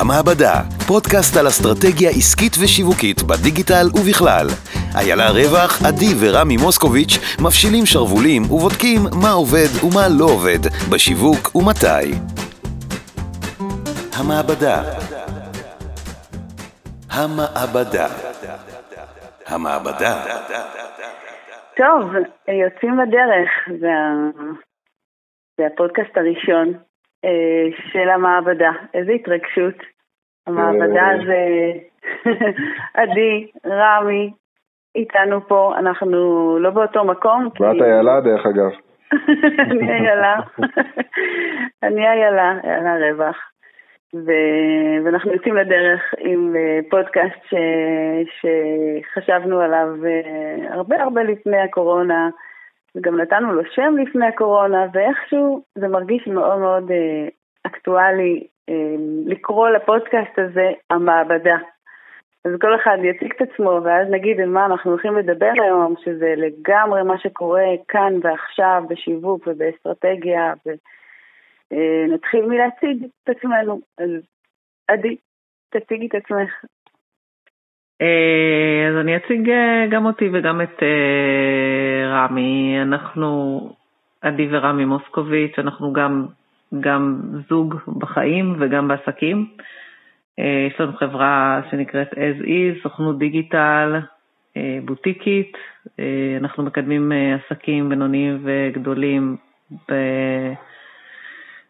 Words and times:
המעבדה, 0.00 0.54
פודקאסט 0.88 1.36
על 1.36 1.46
אסטרטגיה 1.48 2.10
עסקית 2.10 2.52
ושיווקית 2.62 3.18
בדיגיטל 3.22 3.86
ובכלל. 3.94 4.46
איילה 4.96 5.30
רווח, 5.30 5.72
עדי 5.88 6.12
ורמי 6.20 6.56
מוסקוביץ' 6.56 7.14
מפשילים 7.44 7.84
שרוולים 7.86 8.42
ובודקים 8.42 9.00
מה 9.22 9.32
עובד 9.40 9.70
ומה 9.84 10.04
לא 10.18 10.24
עובד 10.24 10.62
בשיווק 10.90 11.54
ומתי. 11.54 12.08
המעבדה. 14.18 14.78
המעבדה. 17.10 18.08
המעבדה. 19.46 20.14
טוב, 21.76 22.02
יוצאים 22.62 22.94
לדרך, 23.00 23.50
זה, 23.80 25.66
הפודקאסט 25.66 26.16
הראשון 26.16 26.85
של 27.92 28.08
המעבדה. 28.08 28.70
איזה 28.94 29.12
התרגשות. 29.12 29.74
המעבדה 30.46 31.02
אה. 31.02 31.18
זה 31.26 31.72
עדי, 33.00 33.46
רמי, 33.66 34.32
איתנו 34.94 35.48
פה, 35.48 35.74
אנחנו 35.78 36.18
לא 36.60 36.70
באותו 36.70 37.04
מקום. 37.04 37.48
ואת 37.60 37.82
איילה 37.82 38.20
דרך 38.20 38.46
אגב. 38.46 38.70
אני 39.70 39.90
איילה, 39.92 40.36
אני 41.82 42.08
איילה, 42.08 42.54
איילה 42.64 43.10
רווח. 43.10 43.36
ו... 44.14 44.30
ואנחנו 45.04 45.32
יוצאים 45.32 45.56
לדרך 45.56 46.14
עם 46.18 46.56
אה, 46.56 46.78
פודקאסט 46.90 47.44
ש... 47.44 47.54
שחשבנו 48.40 49.60
עליו 49.60 49.88
הרבה 50.70 51.02
הרבה 51.02 51.22
לפני 51.22 51.58
הקורונה, 51.58 52.28
וגם 52.96 53.20
נתנו 53.20 53.52
לו 53.52 53.62
שם 53.74 53.94
לפני 53.96 54.26
הקורונה, 54.26 54.86
ואיכשהו 54.92 55.62
זה 55.74 55.88
מרגיש 55.88 56.26
מאוד 56.26 56.58
מאוד 56.58 56.90
אה, 56.90 57.28
אקטואלי 57.66 58.46
אה, 58.68 58.94
לקרוא 59.26 59.68
לפודקאסט 59.68 60.38
הזה 60.38 60.70
המעבדה. 60.90 61.56
אז 62.44 62.52
כל 62.60 62.74
אחד 62.74 62.98
יציג 63.02 63.32
את 63.36 63.48
עצמו, 63.50 63.80
ואז 63.84 64.08
נגיד 64.10 64.40
על 64.40 64.48
מה 64.48 64.66
אנחנו 64.66 64.90
הולכים 64.90 65.16
לדבר 65.16 65.52
היום, 65.62 65.94
שזה 66.04 66.34
לגמרי 66.36 67.02
מה 67.02 67.18
שקורה 67.18 67.64
כאן 67.88 68.12
ועכשיו 68.22 68.82
בשיווק 68.88 69.46
ובאסטרטגיה, 69.46 70.52
ונתחיל 70.66 72.42
אה, 72.42 72.48
מלהציג 72.48 73.04
את 73.24 73.36
עצמנו. 73.36 73.80
אז 73.98 74.10
עדי, 74.88 75.16
תציגי 75.70 76.06
את 76.06 76.14
עצמך. 76.14 76.64
אה, 78.02 78.88
אז 78.90 78.96
אני 78.96 79.16
אציג 79.16 79.50
אה, 79.50 79.86
גם 79.90 80.06
אותי 80.06 80.28
וגם 80.32 80.60
את 80.60 80.82
אה, 80.82 82.08
רמי. 82.08 82.82
אנחנו, 82.82 83.60
עדי 84.20 84.48
ורמי 84.50 84.84
מוסקוביץ', 84.84 85.58
אנחנו 85.58 85.92
גם, 85.92 86.26
גם 86.80 87.20
זוג 87.48 87.74
בחיים 87.98 88.56
וגם 88.58 88.88
בעסקים. 88.88 89.46
יש 90.38 90.80
לנו 90.80 90.92
חברה 90.92 91.60
שנקראת 91.70 92.12
as 92.12 92.44
is, 92.44 92.82
סוכנות 92.82 93.18
דיגיטל, 93.18 94.00
בוטיקית. 94.84 95.56
אנחנו 96.40 96.62
מקדמים 96.62 97.12
עסקים 97.12 97.88
בינוניים 97.88 98.38
וגדולים 98.44 99.36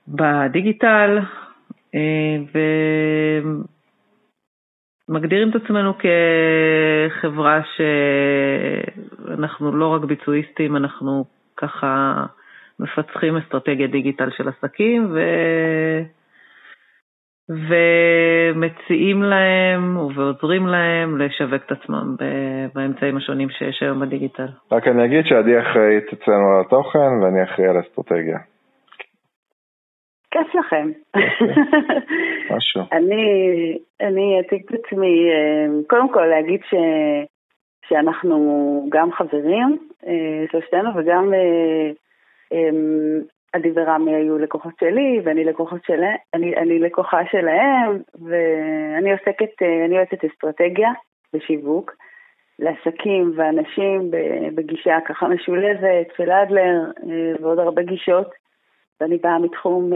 בדיגיטל. 0.09 1.19
ו... 2.55 2.59
מגדירים 5.09 5.51
את 5.51 5.55
עצמנו 5.55 5.93
כחברה 5.99 7.61
שאנחנו 9.27 9.77
לא 9.77 9.95
רק 9.95 10.05
ביצועיסטים, 10.05 10.77
אנחנו 10.77 11.25
ככה 11.57 12.25
מפצחים 12.81 13.37
אסטרטגיה 13.37 13.87
דיגיטל 13.87 14.31
של 14.31 14.49
עסקים 14.49 15.11
ו... 15.15 15.21
ומציעים 17.49 19.23
להם 19.23 19.97
ועוזרים 19.97 20.67
להם 20.67 21.19
לשווק 21.19 21.63
את 21.67 21.73
עצמם 21.73 22.17
באמצעים 22.75 23.17
השונים 23.17 23.51
שיש 23.51 23.83
היום 23.83 24.01
בדיגיטל. 24.01 24.49
רק 24.73 24.89
אני 24.89 25.05
אגיד 25.05 25.27
שעדי 25.27 25.61
אחראית 25.61 26.05
אצלנו 26.13 26.55
על 26.55 26.61
התוכן 26.61 27.23
ואני 27.23 27.45
אחראי 27.45 27.69
על 27.69 27.81
אסטרטגיה. 27.81 28.39
כיף 30.31 30.55
לכם. 30.55 30.91
משהו. 32.51 32.83
אני, 32.93 33.25
אני 34.01 34.41
אציג 34.41 34.63
את 34.65 34.85
עצמי, 34.85 35.31
אה, 35.31 35.67
קודם 35.87 36.13
כל 36.13 36.27
להגיד 36.27 36.61
ש, 36.71 36.75
שאנחנו 37.89 38.87
גם 38.89 39.13
חברים, 39.13 39.79
אה, 40.07 40.45
שלושתנו, 40.51 40.91
וגם 40.97 41.35
אה, 41.35 41.91
עדי 43.53 43.71
ורמי 43.75 44.15
היו 44.15 44.39
לקוחות 44.39 44.73
שלי, 44.81 45.21
ואני 45.25 45.45
לקוחות 45.45 45.81
שלהם, 45.87 46.17
אני, 46.35 46.57
אני 46.57 46.79
לקוחה 46.79 47.21
שלהם, 47.31 47.99
ואני 48.29 49.13
עוסקת, 49.13 49.63
אני 49.87 49.97
יועצת 49.97 50.25
אסטרטגיה 50.25 50.91
בשיווק. 51.33 51.93
לעסקים 52.59 53.33
ואנשים 53.37 54.11
בגישה 54.55 54.99
ככה 55.07 55.29
משולבת 55.29 56.07
של 56.17 56.31
אדלר 56.31 56.81
ועוד 57.41 57.59
הרבה 57.59 57.83
גישות. 57.83 58.31
ואני 59.01 59.17
באה 59.17 59.39
מתחום 59.39 59.93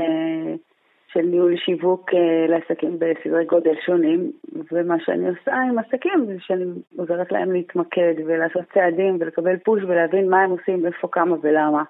של 1.13 1.21
ניהול 1.21 1.57
שיווק 1.57 2.15
אה, 2.15 2.47
לעסקים 2.49 2.99
בסדרי 2.99 3.45
גודל 3.45 3.75
שונים, 3.87 4.33
ומה 4.73 4.95
שאני 5.01 5.29
עושה 5.29 5.55
עם 5.55 5.79
עסקים 5.79 6.27
זה 6.27 6.35
שאני 6.39 6.65
עוזרת 6.99 7.33
להם 7.33 7.53
להתמקד 7.53 8.15
ולעשות 8.27 8.63
צעדים 8.75 9.17
ולקבל 9.21 9.57
פוש 9.57 9.83
ולהבין 9.83 10.31
מה 10.31 10.43
הם 10.43 10.51
עושים, 10.51 10.87
איפה, 10.87 11.09
כמה 11.09 11.37
ולמה. 11.43 11.83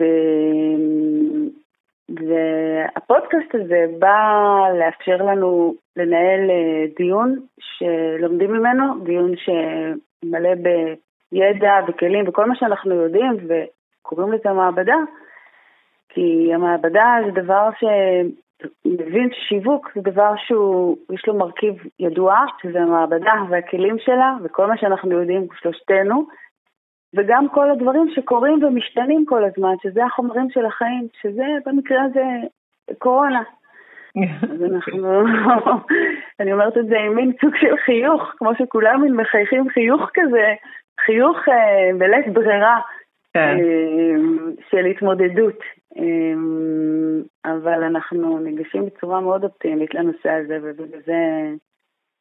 ו... 0.00 0.04
והפודקאסט 2.08 3.54
הזה 3.54 3.86
בא 3.98 4.18
לאפשר 4.78 5.16
לנו 5.16 5.74
לנהל 5.96 6.50
אה, 6.50 6.84
דיון 6.96 7.38
שלומדים 7.60 8.52
ממנו, 8.52 8.84
דיון 9.04 9.32
שמלא 9.36 10.54
בידע 10.54 11.72
וכלים 11.88 12.28
וכל 12.28 12.44
מה 12.44 12.56
שאנחנו 12.56 12.94
יודעים 12.94 13.36
וקוראים 13.48 14.32
לזה 14.32 14.52
מעבדה, 14.52 14.96
כי 16.14 16.54
המעבדה 16.54 17.16
זה 17.26 17.42
דבר 17.42 17.68
שמבין 17.78 19.30
ששיווק 19.32 19.90
זה 19.94 20.00
דבר 20.00 20.32
שהוא, 20.36 20.96
יש 21.12 21.28
לו 21.28 21.34
מרכיב 21.34 21.74
ידוע, 22.00 22.44
שזה 22.62 22.80
המעבדה 22.80 23.32
והכלים 23.50 23.96
שלה, 23.98 24.34
וכל 24.44 24.66
מה 24.66 24.76
שאנחנו 24.76 25.10
יודעים 25.10 25.46
שלושתנו, 25.62 26.26
וגם 27.16 27.48
כל 27.48 27.70
הדברים 27.70 28.10
שקורים 28.14 28.64
ומשתנים 28.64 29.24
כל 29.26 29.44
הזמן, 29.44 29.74
שזה 29.82 30.04
החומרים 30.04 30.50
של 30.50 30.66
החיים, 30.66 31.08
שזה 31.22 31.44
במקרה 31.66 32.02
הזה 32.02 32.24
קורונה. 32.98 33.42
אז 34.42 34.62
אנחנו, 34.62 35.24
אני 36.40 36.52
אומרת 36.52 36.78
את 36.78 36.86
זה 36.86 36.98
עם 36.98 37.14
מין 37.14 37.32
סוג 37.40 37.56
של 37.56 37.76
חיוך, 37.84 38.22
כמו 38.36 38.50
שכולם 38.58 39.16
מחייכים 39.16 39.68
חיוך 39.68 40.10
כזה, 40.14 40.54
חיוך 41.00 41.36
אה, 41.48 41.98
בלית 41.98 42.32
ברירה 42.32 42.80
כן. 43.34 43.56
אה, 43.58 44.14
של 44.70 44.84
התמודדות. 44.84 45.58
אמ, 45.96 47.22
אבל 47.44 47.84
אנחנו 47.84 48.38
ניגשים 48.38 48.86
בצורה 48.86 49.20
מאוד 49.20 49.44
אופטימית 49.44 49.94
לנושא 49.94 50.30
הזה, 50.30 50.58
ובגלל 50.62 51.00
זה 51.06 51.14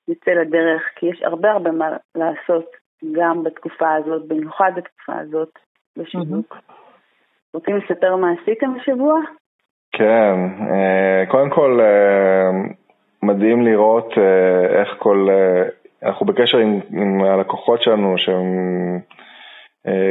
נצא 0.07 0.31
לדרך, 0.31 0.81
כי 0.96 1.06
יש 1.06 1.22
הרבה 1.22 1.52
הרבה 1.52 1.72
מה 1.72 1.90
לעשות 2.16 2.66
גם 3.12 3.44
בתקופה 3.44 3.94
הזאת, 3.94 4.28
במיוחד 4.28 4.72
בתקופה 4.75 5.13
הזאת, 5.19 5.50
בשיווק. 5.97 6.57
רוצים 7.53 7.78
לספר 7.78 8.16
מה 8.16 8.28
עשיתם 8.41 8.73
השבוע? 8.81 9.19
כן, 9.91 10.35
אה, 10.72 11.23
קודם 11.28 11.50
כל 11.50 11.79
אה, 11.81 12.52
מדהים 13.23 13.66
לראות 13.66 14.13
אה, 14.18 14.81
איך 14.81 14.96
כל, 15.00 15.28
אנחנו 16.03 16.25
בקשר 16.25 16.57
עם, 16.57 16.79
עם 16.91 17.22
הלקוחות 17.23 17.81
שלנו 17.81 18.17
שהם 18.17 18.99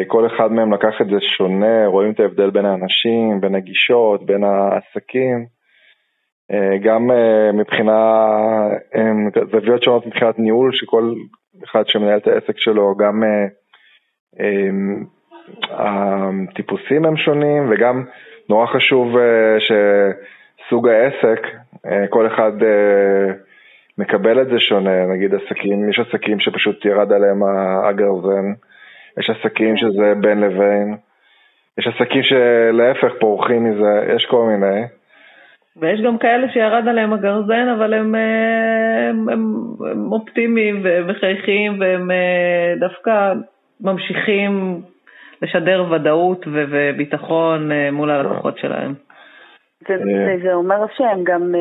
כל 0.07 0.27
אחד 0.27 0.53
מהם 0.53 0.73
לקח 0.73 1.01
את 1.01 1.07
זה 1.07 1.21
שונה, 1.21 1.87
רואים 1.87 2.13
את 2.13 2.21
ההבדל 2.21 2.51
בין 2.51 2.65
האנשים, 2.65 3.41
בין 3.41 3.55
הגישות, 3.55 4.27
בין 4.27 4.45
העסקים, 4.45 5.47
אה, 6.53 6.79
גם 6.79 7.11
אה, 7.11 7.53
מבחינה, 7.53 8.29
זוויות 9.53 9.83
שונות 9.83 10.07
מבחינת 10.07 10.39
ניהול, 10.39 10.73
שכל 10.73 11.15
אחד 11.65 11.87
שמנהל 11.87 12.19
את 12.19 12.27
העסק 12.27 12.59
שלו, 12.59 12.97
גם 12.97 13.23
הטיפוסים 15.71 17.05
הם 17.05 17.17
שונים, 17.17 17.71
וגם 17.71 18.05
נורא 18.49 18.67
חשוב 18.67 19.17
שסוג 19.59 20.89
העסק, 20.89 21.47
כל 22.11 22.27
אחד 22.27 22.53
מקבל 23.99 24.43
את 24.43 24.47
זה 24.47 24.61
שונה, 24.61 25.07
נגיד 25.07 25.35
עסקים, 25.35 25.91
יש 25.91 25.99
עסקים 25.99 26.41
שפשוט 26.41 26.85
ירד 26.85 27.13
עליהם 27.13 27.43
הגרזן. 27.89 28.53
יש 29.19 29.31
עסקים 29.31 29.76
שזה 29.76 30.12
בין 30.20 30.41
לבין, 30.41 30.97
יש 31.79 31.87
עסקים 31.87 32.23
שלהפך 32.23 33.12
פורחים 33.20 33.64
מזה, 33.64 34.14
יש 34.17 34.26
כל 34.26 34.44
מיני. 34.44 34.82
ויש 35.76 36.00
גם 36.00 36.19
כאלה 36.19 36.53
שירד 36.53 36.88
עליהם 36.88 37.12
הגרזן, 37.12 37.69
אבל 37.76 37.94
הם, 37.94 38.14
אה, 38.14 39.09
הם, 39.09 39.29
הם, 39.29 39.44
הם 39.91 40.12
אופטימיים 40.12 40.81
ומחייכים 40.85 41.81
והם 41.81 42.11
אה, 42.11 42.75
דווקא 42.81 43.32
ממשיכים 43.81 44.82
לשדר 45.43 45.85
ודאות 45.91 46.47
וביטחון 46.53 47.73
אה, 47.73 47.91
מול 47.91 48.11
הלקוחות 48.11 48.58
שלהם. 48.58 48.94
וזה 49.90 50.55
אומר 50.55 50.84
שהם 50.96 51.25
גם, 51.25 51.55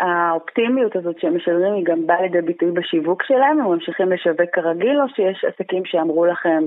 האופטימיות 0.00 0.96
הזאת 0.96 1.20
שהם 1.20 1.36
משדרים 1.36 1.74
היא 1.74 1.84
גם 1.84 2.06
באה 2.06 2.22
לידי 2.22 2.42
ביטוי 2.42 2.70
בשיווק 2.70 3.22
שלהם, 3.22 3.60
הם 3.60 3.66
ממשיכים 3.66 4.12
לשווק 4.12 4.50
כרגיל, 4.52 5.00
או 5.00 5.08
שיש 5.08 5.44
עסקים 5.44 5.84
שאמרו 5.84 6.26
לכם, 6.26 6.64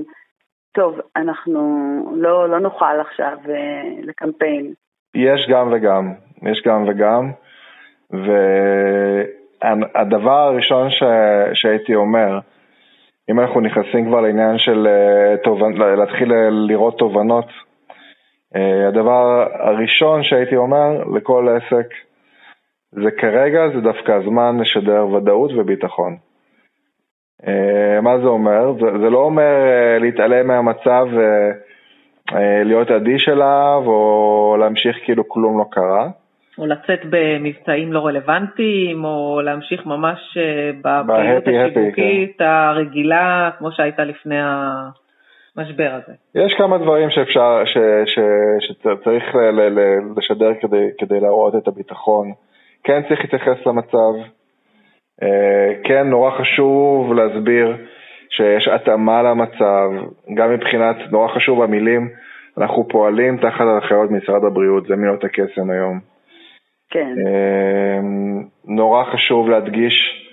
טוב, 0.72 1.00
אנחנו 1.16 1.60
לא, 2.16 2.48
לא 2.48 2.60
נוכל 2.60 3.00
עכשיו 3.00 3.38
לקמפיין? 4.02 4.72
יש 5.14 5.48
גם 5.50 5.72
וגם, 5.72 6.12
יש 6.42 6.62
גם 6.66 6.84
וגם, 6.88 7.30
והדבר 9.62 10.38
הראשון 10.38 10.90
ש, 10.90 11.02
שהייתי 11.54 11.94
אומר, 11.94 12.38
אם 13.30 13.40
אנחנו 13.40 13.60
נכנסים 13.60 14.06
כבר 14.06 14.20
לעניין 14.20 14.58
של 14.58 14.86
תובנ... 15.42 15.72
להתחיל 15.72 16.32
לראות 16.50 16.98
תובנות, 16.98 17.46
הדבר 18.88 19.46
הראשון 19.52 20.22
שהייתי 20.22 20.56
אומר 20.56 21.04
לכל 21.14 21.48
עסק, 21.56 21.86
זה 22.92 23.10
כרגע 23.10 23.68
זה 23.74 23.80
דווקא 23.80 24.12
הזמן 24.12 24.60
לשדר 24.60 25.08
ודאות 25.08 25.50
וביטחון. 25.56 26.16
מה 28.02 28.18
זה 28.18 28.26
אומר? 28.26 28.72
זה, 28.72 28.98
זה 28.98 29.10
לא 29.10 29.18
אומר 29.18 29.54
להתעלם 30.00 30.46
מהמצב 30.46 31.06
ולהיות 32.32 32.90
אדיש 32.90 33.28
אליו 33.28 33.82
או 33.86 34.56
להמשיך 34.60 34.96
כאילו 35.04 35.28
כלום 35.28 35.58
לא 35.58 35.64
קרה. 35.70 36.08
או 36.58 36.66
לצאת 36.66 37.00
במבצעים 37.10 37.92
לא 37.92 38.06
רלוונטיים, 38.06 39.04
או 39.04 39.40
להמשיך 39.44 39.86
ממש 39.86 40.38
בפעילות 40.80 41.44
השיווקית 41.46 42.38
כן. 42.38 42.44
הרגילה, 42.44 43.50
כמו 43.58 43.72
שהייתה 43.72 44.04
לפני 44.04 44.40
המשבר 45.60 45.90
הזה. 45.92 46.12
יש 46.34 46.54
כמה 46.58 46.78
דברים 46.78 47.10
שאפשר, 47.10 47.64
ש, 47.64 47.78
ש, 48.06 48.18
שצריך 48.60 49.34
ל, 49.34 49.60
ל, 49.60 49.98
לשדר 50.16 50.54
כדי, 50.60 50.88
כדי 50.98 51.20
להראות 51.20 51.54
את 51.56 51.68
הביטחון. 51.68 52.32
כן 52.84 53.02
צריך 53.08 53.20
להתייחס 53.20 53.66
למצב, 53.66 54.12
כן 55.84 56.06
נורא 56.06 56.30
חשוב 56.30 57.12
להסביר 57.12 57.76
שיש 58.30 58.68
התאמה 58.68 59.22
למצב, 59.22 59.90
גם 60.34 60.52
מבחינת, 60.54 60.96
נורא 61.10 61.28
חשוב 61.28 61.62
המילים, 61.62 62.08
אנחנו 62.58 62.88
פועלים 62.88 63.36
תחת 63.36 63.60
הנחיות 63.60 64.10
משרד 64.10 64.44
הבריאות, 64.44 64.86
זה 64.86 64.96
מילות 64.96 65.24
הקסם 65.24 65.70
היום. 65.70 66.00
כן. 66.90 67.14
נורא 68.64 69.04
חשוב 69.04 69.48
להדגיש 69.48 70.26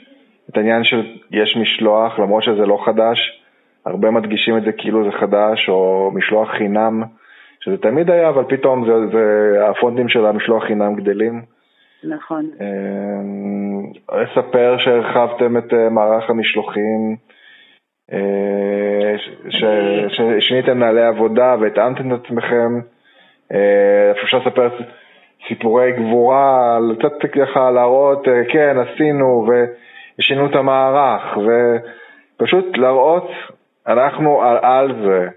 את 0.49 0.57
העניין 0.57 0.83
של 0.83 1.05
יש 1.31 1.57
משלוח, 1.57 2.19
למרות 2.19 2.43
שזה 2.43 2.65
לא 2.65 2.81
חדש, 2.85 3.36
הרבה 3.87 4.11
מדגישים 4.11 4.57
את 4.57 4.63
זה 4.63 4.71
כאילו 4.71 5.05
זה 5.05 5.11
חדש, 5.11 5.69
או 5.69 6.11
משלוח 6.13 6.49
חינם, 6.51 7.03
שזה 7.59 7.77
תמיד 7.77 8.11
היה, 8.11 8.29
אבל 8.29 8.43
פתאום 8.43 8.85
זה, 8.85 9.17
זה, 9.17 9.57
הפונטים 9.69 10.09
של 10.09 10.25
המשלוח 10.25 10.63
חינם 10.63 10.95
גדלים. 10.95 11.41
נכון. 12.03 12.45
לספר 14.13 14.77
שהרחבתם 14.77 15.57
את 15.57 15.73
מערך 15.91 16.29
המשלוחים, 16.29 17.15
ששיניתם 20.39 20.79
נהלי 20.79 21.03
עבודה 21.03 21.55
והתאמתם 21.61 22.13
את 22.13 22.19
עצמכם, 22.25 22.79
אפשר 24.23 24.37
לספר 24.37 24.69
סיפורי 25.47 25.91
גבורה, 25.91 26.79
קצת 26.99 27.29
ככה 27.31 27.71
להראות, 27.71 28.27
כן, 28.49 28.77
עשינו 28.77 29.47
ושינו 30.19 30.45
את 30.45 30.55
המערך, 30.55 31.37
ופשוט 31.37 32.77
להראות, 32.77 33.29
אנחנו 33.87 34.41
על, 34.41 34.57
על 34.61 35.05
זה, 35.05 35.27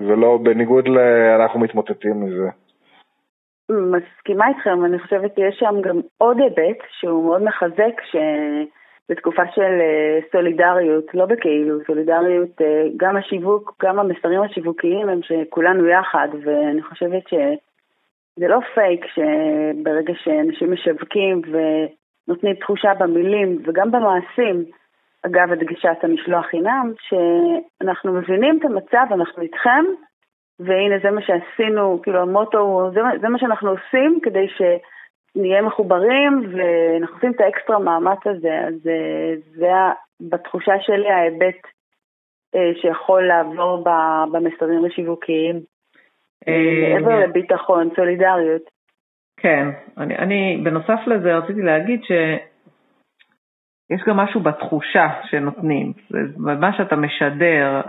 ולא 0.00 0.38
בניגוד 0.42 0.88
ל... 0.88 0.98
אנחנו 1.40 1.60
מתמוטטים 1.60 2.24
מזה. 2.24 2.48
מסכימה 3.70 4.48
איתכם, 4.48 4.84
אני 4.84 4.98
חושבת 4.98 5.34
שיש 5.34 5.56
שם 5.58 5.80
גם 5.80 6.00
עוד 6.18 6.38
היבט 6.40 6.78
שהוא 6.98 7.24
מאוד 7.24 7.42
מחזק, 7.42 8.00
שבתקופה 8.10 9.42
של 9.54 9.80
סולידריות, 10.32 11.14
לא 11.14 11.26
בכאילו, 11.26 11.78
סולידריות, 11.86 12.60
גם 12.96 13.16
השיווק, 13.16 13.74
גם 13.82 13.98
המסרים 13.98 14.42
השיווקיים 14.42 15.08
הם 15.08 15.20
שכולנו 15.22 15.86
יחד, 15.88 16.28
ואני 16.44 16.82
חושבת 16.82 17.28
שזה 17.28 18.48
לא 18.48 18.58
פייק 18.74 19.06
שברגע 19.06 20.12
שאנשים 20.22 20.72
משווקים 20.72 21.42
ונותנים 21.50 22.54
תחושה 22.54 22.94
במילים 22.94 23.58
וגם 23.64 23.90
במעשים, 23.90 24.64
אגב 25.26 25.52
הדגשת 25.52 25.96
המשלוח 26.02 26.46
חינם, 26.46 26.92
שאנחנו 27.00 28.12
מבינים 28.12 28.58
את 28.58 28.64
המצב, 28.64 29.06
אנחנו 29.12 29.42
איתכם, 29.42 29.84
והנה 30.60 30.98
זה 31.02 31.10
מה 31.10 31.20
שעשינו, 31.22 32.00
כאילו 32.02 32.20
המוטו 32.20 32.58
הוא, 32.58 32.90
זה, 32.90 33.00
זה 33.20 33.28
מה 33.28 33.38
שאנחנו 33.38 33.70
עושים 33.70 34.18
כדי 34.22 34.46
שנהיה 34.48 35.62
מחוברים 35.62 36.40
ואנחנו 36.52 37.16
עושים 37.16 37.32
את 37.32 37.40
האקסטרה 37.40 37.78
מאמץ 37.78 38.18
הזה, 38.26 38.58
אז 38.66 38.74
זה 39.56 39.70
בתחושה 40.20 40.72
שלי 40.80 41.10
ההיבט 41.10 41.66
שיכול 42.80 43.26
לעבור 43.26 43.84
במסרים 44.32 44.84
השיווקיים. 44.84 45.60
מעבר 46.46 47.18
לביטחון, 47.20 47.88
סולידריות. 47.96 48.62
כן, 49.36 49.68
אני, 49.98 50.16
אני 50.16 50.60
בנוסף 50.64 51.00
לזה 51.06 51.36
רציתי 51.36 51.62
להגיד 51.62 52.00
ש... 52.04 52.12
יש 53.90 54.00
גם 54.06 54.16
משהו 54.16 54.40
בתחושה 54.40 55.08
שנותנים, 55.30 55.92
במה 56.36 56.72
שאתה 56.72 56.96
משדר, 56.96 57.80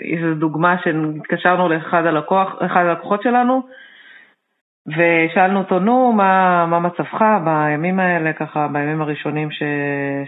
יש 0.00 0.20
איזו 0.22 0.34
דוגמה 0.34 0.76
שהתקשרנו 0.84 1.68
לאחד 1.68 2.06
הלקוח, 2.06 2.56
הלקוחות 2.60 3.22
שלנו, 3.22 3.62
ושאלנו 4.88 5.58
אותו, 5.58 5.78
נו, 5.78 6.12
מה, 6.12 6.66
מה 6.66 6.78
מצבך 6.80 7.24
בימים 7.44 8.00
האלה, 8.00 8.32
ככה, 8.32 8.68
בימים 8.72 9.02
הראשונים 9.02 9.50
ש, 9.50 9.62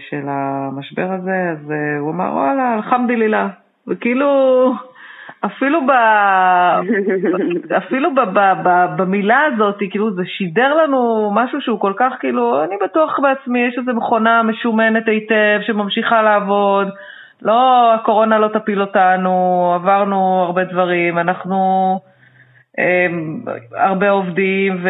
של 0.09 0.25
המשבר 0.27 1.11
הזה, 1.11 1.49
אז 1.51 1.73
הוא 1.99 2.11
אמר, 2.11 2.33
וואלה, 2.33 2.75
אלחמדוללה, 2.75 3.47
וכאילו, 3.87 4.27
אפילו, 5.45 5.85
ב, 5.87 5.91
אפילו 7.81 8.15
ב, 8.15 8.19
ב, 8.19 8.39
ב, 8.63 8.85
במילה 8.95 9.39
הזאת, 9.53 9.77
כאילו 9.89 10.13
זה 10.13 10.25
שידר 10.25 10.75
לנו 10.75 11.31
משהו 11.33 11.61
שהוא 11.61 11.79
כל 11.79 11.93
כך 11.97 12.13
כאילו, 12.19 12.63
אני 12.63 12.75
בטוח 12.83 13.19
בעצמי, 13.19 13.59
יש 13.59 13.77
איזו 13.77 13.93
מכונה 13.93 14.43
משומנת 14.43 15.07
היטב 15.07 15.59
שממשיכה 15.61 16.21
לעבוד, 16.21 16.87
לא, 17.41 17.93
הקורונה 17.93 18.39
לא 18.39 18.47
תפיל 18.47 18.81
אותנו, 18.81 19.71
עברנו 19.75 20.43
הרבה 20.45 20.63
דברים, 20.63 21.17
אנחנו 21.17 21.99
הם, 22.77 23.43
הרבה 23.75 24.09
עובדים 24.09 24.77
ו, 24.83 24.89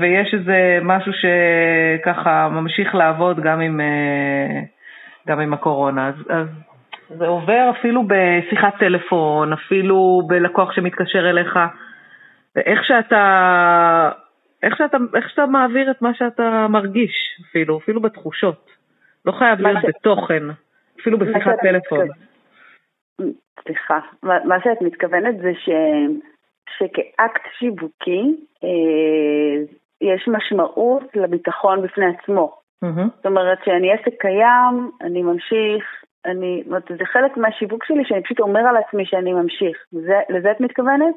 ויש 0.00 0.34
איזה 0.34 0.78
משהו 0.82 1.12
שככה 1.12 2.48
ממשיך 2.48 2.94
לעבוד 2.94 3.40
גם 3.40 3.60
עם, 3.60 3.80
גם 5.28 5.40
עם 5.40 5.54
הקורונה. 5.54 6.08
אז, 6.08 6.14
אז 6.28 6.46
זה 7.08 7.26
עובר 7.26 7.70
אפילו 7.70 8.02
בשיחת 8.06 8.78
טלפון, 8.78 9.52
אפילו 9.52 10.22
בלקוח 10.26 10.72
שמתקשר 10.72 11.30
אליך, 11.30 11.58
ואיך 12.56 12.84
שאתה, 12.84 14.10
איך 14.62 14.76
שאתה, 14.76 14.96
איך 15.14 15.30
שאתה 15.30 15.46
מעביר 15.46 15.90
את 15.90 16.02
מה 16.02 16.14
שאתה 16.14 16.66
מרגיש, 16.68 17.40
אפילו, 17.50 17.78
אפילו 17.78 18.00
בתחושות. 18.00 18.70
לא 19.24 19.32
חייב 19.32 19.60
להיות 19.60 19.82
ש... 19.82 19.84
בתוכן, 19.84 20.42
אפילו 21.00 21.18
בשיחת 21.18 21.54
טלפון. 21.62 22.08
סליחה, 23.62 23.98
מה 24.22 24.60
שאת 24.64 24.82
מתכוונת 24.82 25.38
זה 25.38 25.52
ש... 25.54 25.68
שכאקט 26.78 27.42
שיווקי 27.58 28.22
אה, 28.64 29.64
יש 30.00 30.28
משמעות 30.28 31.02
לביטחון 31.14 31.82
בפני 31.82 32.04
עצמו. 32.06 32.60
Mm-hmm. 32.84 33.16
זאת 33.16 33.26
אומרת 33.26 33.58
שאני 33.64 33.92
עסק 33.92 34.20
קיים, 34.20 34.90
אני 35.00 35.22
ממשיך, 35.22 36.04
אני, 36.26 36.62
זאת 36.64 36.66
אומרת, 36.66 36.88
זה 36.88 37.04
חלק 37.04 37.36
מהשיווק 37.36 37.84
שלי 37.84 38.04
שאני 38.04 38.22
פשוט 38.22 38.40
אומר 38.40 38.60
על 38.60 38.76
עצמי 38.76 39.06
שאני 39.06 39.32
ממשיך. 39.32 39.84
זה, 39.90 40.20
לזה 40.28 40.50
את 40.50 40.60
מתכוונת? 40.60 41.14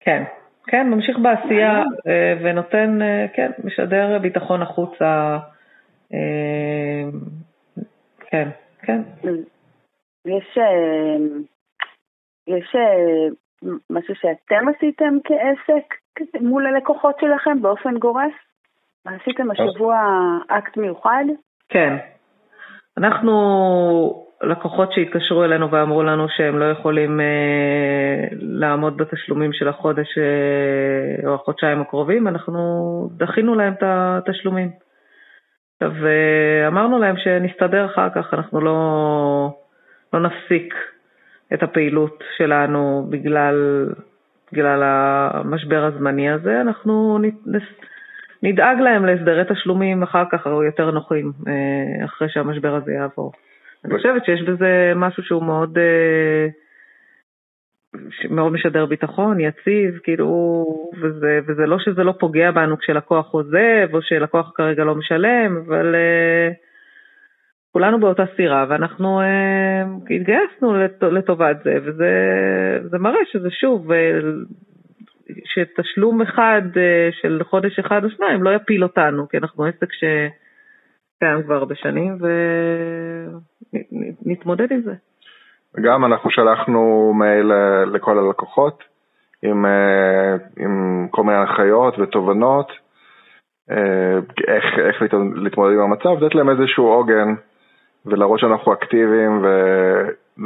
כן, 0.00 0.22
כן, 0.66 0.90
ממשיך 0.90 1.18
בעשייה 1.18 1.82
אה, 2.06 2.34
ונותן, 2.42 3.02
אה, 3.02 3.26
כן, 3.34 3.50
משדר 3.64 4.18
ביטחון 4.18 4.62
החוצה. 4.62 5.38
אה, 6.14 7.04
כן, 8.30 8.48
כן. 8.82 9.02
יש, 10.26 10.58
יש 12.46 12.76
משהו 13.90 14.14
שאתם 14.14 14.68
עשיתם 14.68 15.14
כעסק 15.24 15.94
מול 16.40 16.66
הלקוחות 16.66 17.20
שלכם 17.20 17.62
באופן 17.62 17.98
גורף? 17.98 18.32
עשיתם 19.04 19.50
השבוע 19.50 19.98
אקט 20.48 20.76
מיוחד? 20.76 21.24
כן, 21.68 21.96
אנחנו, 22.98 24.24
לקוחות 24.42 24.92
שהתקשרו 24.92 25.44
אלינו 25.44 25.70
ואמרו 25.70 26.02
לנו 26.02 26.26
שהם 26.28 26.58
לא 26.58 26.64
יכולים 26.64 27.20
אה, 27.20 28.28
לעמוד 28.32 28.96
בתשלומים 28.96 29.52
של 29.52 29.68
החודש 29.68 30.18
אה, 30.18 31.28
או 31.28 31.34
החודשיים 31.34 31.80
הקרובים, 31.80 32.28
אנחנו 32.28 32.60
דחינו 33.16 33.54
להם 33.54 33.72
את 33.72 33.82
התשלומים. 33.82 34.70
עכשיו, 35.74 36.06
אה, 36.06 36.68
אמרנו 36.68 36.98
להם 36.98 37.16
שנסתדר 37.16 37.86
אחר 37.86 38.08
כך, 38.14 38.34
אנחנו 38.34 38.60
לא, 38.60 38.78
לא 40.12 40.20
נפסיק 40.20 40.74
את 41.54 41.62
הפעילות 41.62 42.24
שלנו 42.36 43.06
בגלל 43.10 43.88
בגלל 44.52 44.82
המשבר 44.84 45.84
הזמני 45.84 46.30
הזה, 46.30 46.60
אנחנו 46.60 47.18
נדאג 48.42 48.78
להם 48.80 49.04
להסדרי 49.04 49.42
תשלומים 49.48 50.02
אחר 50.02 50.24
כך 50.32 50.46
יותר 50.66 50.90
נוחים, 50.90 51.32
אה, 51.48 52.04
אחרי 52.04 52.28
שהמשבר 52.28 52.74
הזה 52.74 52.92
יעבור. 52.92 53.32
אני 53.84 53.96
חושבת 53.96 54.24
שיש 54.24 54.42
בזה 54.42 54.92
משהו 54.96 55.22
שהוא 55.22 55.42
מאוד, 55.42 55.78
אה, 55.78 56.46
מאוד 58.30 58.52
משדר 58.52 58.86
ביטחון, 58.86 59.40
יציב, 59.40 59.98
כאילו, 60.02 60.64
וזה, 61.00 61.38
וזה 61.46 61.66
לא 61.66 61.78
שזה 61.78 62.04
לא 62.04 62.14
פוגע 62.20 62.50
בנו 62.50 62.78
כשלקוח 62.78 63.30
עוזב, 63.30 63.88
או 63.92 64.02
שלקוח 64.02 64.52
כרגע 64.54 64.84
לא 64.84 64.94
משלם, 64.94 65.56
אבל 65.66 65.94
uh, 65.94 66.54
כולנו 67.72 68.00
באותה 68.00 68.24
סירה, 68.36 68.66
ואנחנו 68.68 69.20
התגייסנו 70.10 70.74
לטובת 71.02 71.56
זה, 71.64 71.78
וזה 71.84 72.98
מראה 72.98 73.20
שזה 73.32 73.50
שוב, 73.50 73.90
שתשלום 75.44 76.22
אחד 76.22 76.62
uh, 76.74 77.20
של 77.20 77.42
חודש 77.50 77.78
אחד 77.78 78.04
או 78.04 78.10
שניים 78.10 78.42
לא 78.42 78.50
יפיל 78.50 78.82
אותנו, 78.82 79.28
כי 79.28 79.36
אנחנו 79.38 79.64
עסק 79.64 79.92
שקיים 79.92 81.42
כבר 81.42 81.54
הרבה 81.54 81.74
שנים, 81.74 82.18
ונתמודד 84.24 84.72
עם 84.72 84.80
זה. 84.80 84.94
וגם 85.74 86.04
אנחנו 86.04 86.30
שלחנו 86.30 87.12
מייל 87.14 87.52
אה, 87.52 87.84
לכל 87.84 88.18
הלקוחות 88.18 88.84
עם, 89.42 89.66
אה, 89.66 90.36
עם 90.58 91.06
כל 91.10 91.22
מיני 91.22 91.38
הנחיות 91.38 91.98
ותובנות, 91.98 92.72
אה, 93.70 94.18
איך, 94.48 94.64
איך 94.78 95.02
להתמודד 95.34 95.74
עם 95.74 95.80
המצב, 95.80 96.24
לתת 96.24 96.34
להם 96.34 96.50
איזשהו 96.50 96.86
עוגן 96.86 97.34
ולהראות 98.06 98.40
שאנחנו 98.40 98.72
אקטיביים 98.72 99.42
ו, 99.42 99.46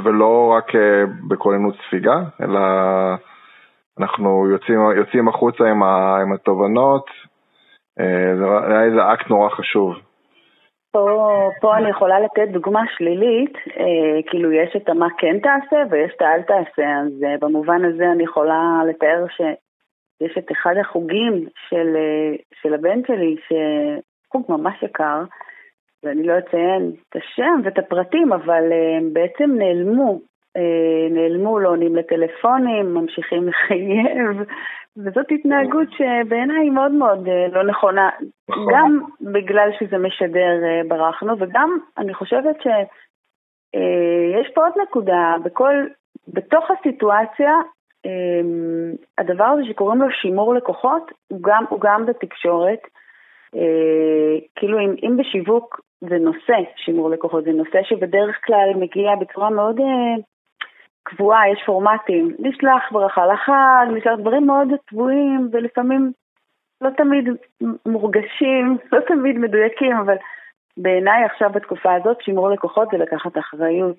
ולא 0.04 0.54
רק 0.56 0.72
בכוננות 1.28 1.74
ספיגה, 1.86 2.22
אלא 2.42 2.60
אנחנו 4.00 4.48
יוצאים, 4.50 4.78
יוצאים 4.96 5.28
החוצה 5.28 5.64
עם, 5.64 5.82
ה, 5.82 6.16
עם 6.22 6.32
התובנות, 6.32 7.06
זה 8.38 8.44
היה 8.68 8.84
איזה 8.84 9.12
אקט 9.12 9.30
נורא 9.30 9.48
חשוב. 9.48 9.94
פה, 10.92 11.48
פה 11.60 11.76
אני 11.76 11.90
יכולה 11.90 12.20
לתת 12.20 12.48
דוגמה 12.52 12.80
שלילית, 12.96 13.54
אה, 13.56 14.22
כאילו 14.30 14.52
יש 14.52 14.76
את 14.76 14.88
המה 14.88 15.06
כן 15.18 15.38
תעשה 15.38 15.76
ויש 15.90 16.12
את 16.16 16.22
האל 16.22 16.42
תעשה, 16.42 16.86
אז 17.00 17.24
אה, 17.24 17.34
במובן 17.40 17.84
הזה 17.84 18.12
אני 18.12 18.24
יכולה 18.24 18.82
לתאר 18.88 19.24
שיש 19.36 20.38
את 20.38 20.52
אחד 20.52 20.74
החוגים 20.80 21.46
של, 21.68 21.96
אה, 21.96 22.36
של 22.62 22.74
הבן 22.74 23.00
שלי, 23.06 23.36
שחוג 23.46 24.44
ממש 24.48 24.82
יקר, 24.82 25.22
ואני 26.04 26.22
לא 26.26 26.38
אציין 26.38 26.92
את 27.08 27.16
השם 27.16 27.60
ואת 27.64 27.78
הפרטים, 27.78 28.32
אבל 28.32 28.72
אה, 28.72 28.96
הם 28.98 29.12
בעצם 29.12 29.50
נעלמו, 29.58 30.12
אה, 30.12 30.18
נעלמו, 31.10 31.58
לא 31.58 31.68
עונים 31.68 31.96
לטלפונים, 31.96 32.94
ממשיכים 32.94 33.48
לחייב, 33.48 34.46
וזאת 34.96 35.26
התנהגות 35.30 35.88
שבעיניי 35.90 36.62
היא 36.62 36.70
מאוד 36.70 36.92
מאוד 36.92 37.28
אה, 37.28 37.48
לא 37.52 37.64
נכונה, 37.64 38.10
נכון. 38.48 38.72
גם 38.72 39.00
בגלל 39.20 39.70
שזה 39.78 39.98
משדר 39.98 40.64
אה, 40.64 40.80
ברחנו, 40.88 41.34
וגם 41.38 41.78
אני 41.98 42.14
חושבת 42.14 42.56
שיש 42.62 44.46
אה, 44.46 44.54
פה 44.54 44.64
עוד 44.64 44.72
נקודה, 44.82 45.34
בכל, 45.44 45.74
בתוך 46.28 46.64
הסיטואציה, 46.70 47.52
הדבר 49.18 49.44
הזה 49.44 49.62
שקוראים 49.68 50.02
לו 50.02 50.06
שימור 50.10 50.54
לקוחות, 50.54 51.10
הוא 51.28 51.38
גם, 51.42 51.64
הוא 51.68 51.80
גם 51.80 52.06
בתקשורת. 52.06 52.78
כאילו 54.56 54.78
אם, 54.78 54.94
אם 55.02 55.16
בשיווק 55.16 55.80
זה 56.00 56.18
נושא, 56.18 56.56
שימור 56.76 57.10
לקוחות, 57.10 57.44
זה 57.44 57.50
נושא 57.50 57.82
שבדרך 57.82 58.36
כלל 58.46 58.70
מגיע 58.76 59.14
בצורה 59.20 59.50
מאוד 59.50 59.80
קבועה, 61.02 61.48
יש 61.48 61.62
פורמטים, 61.66 62.36
נשלח 62.38 62.92
ברכה 62.92 63.26
לחג, 63.26 63.86
נשלח 63.96 64.18
דברים 64.18 64.46
מאוד 64.46 64.68
צבועים 64.90 65.48
ולפעמים 65.52 66.12
לא 66.80 66.90
תמיד 66.90 67.28
מורגשים, 67.86 68.76
לא 68.92 69.00
תמיד 69.00 69.38
מדויקים, 69.38 69.96
אבל 69.96 70.14
בעיניי 70.76 71.24
עכשיו 71.24 71.50
בתקופה 71.50 71.94
הזאת 71.94 72.22
שימור 72.22 72.50
לקוחות 72.50 72.88
זה 72.92 72.98
לקחת 72.98 73.38
אחריות. 73.38 73.96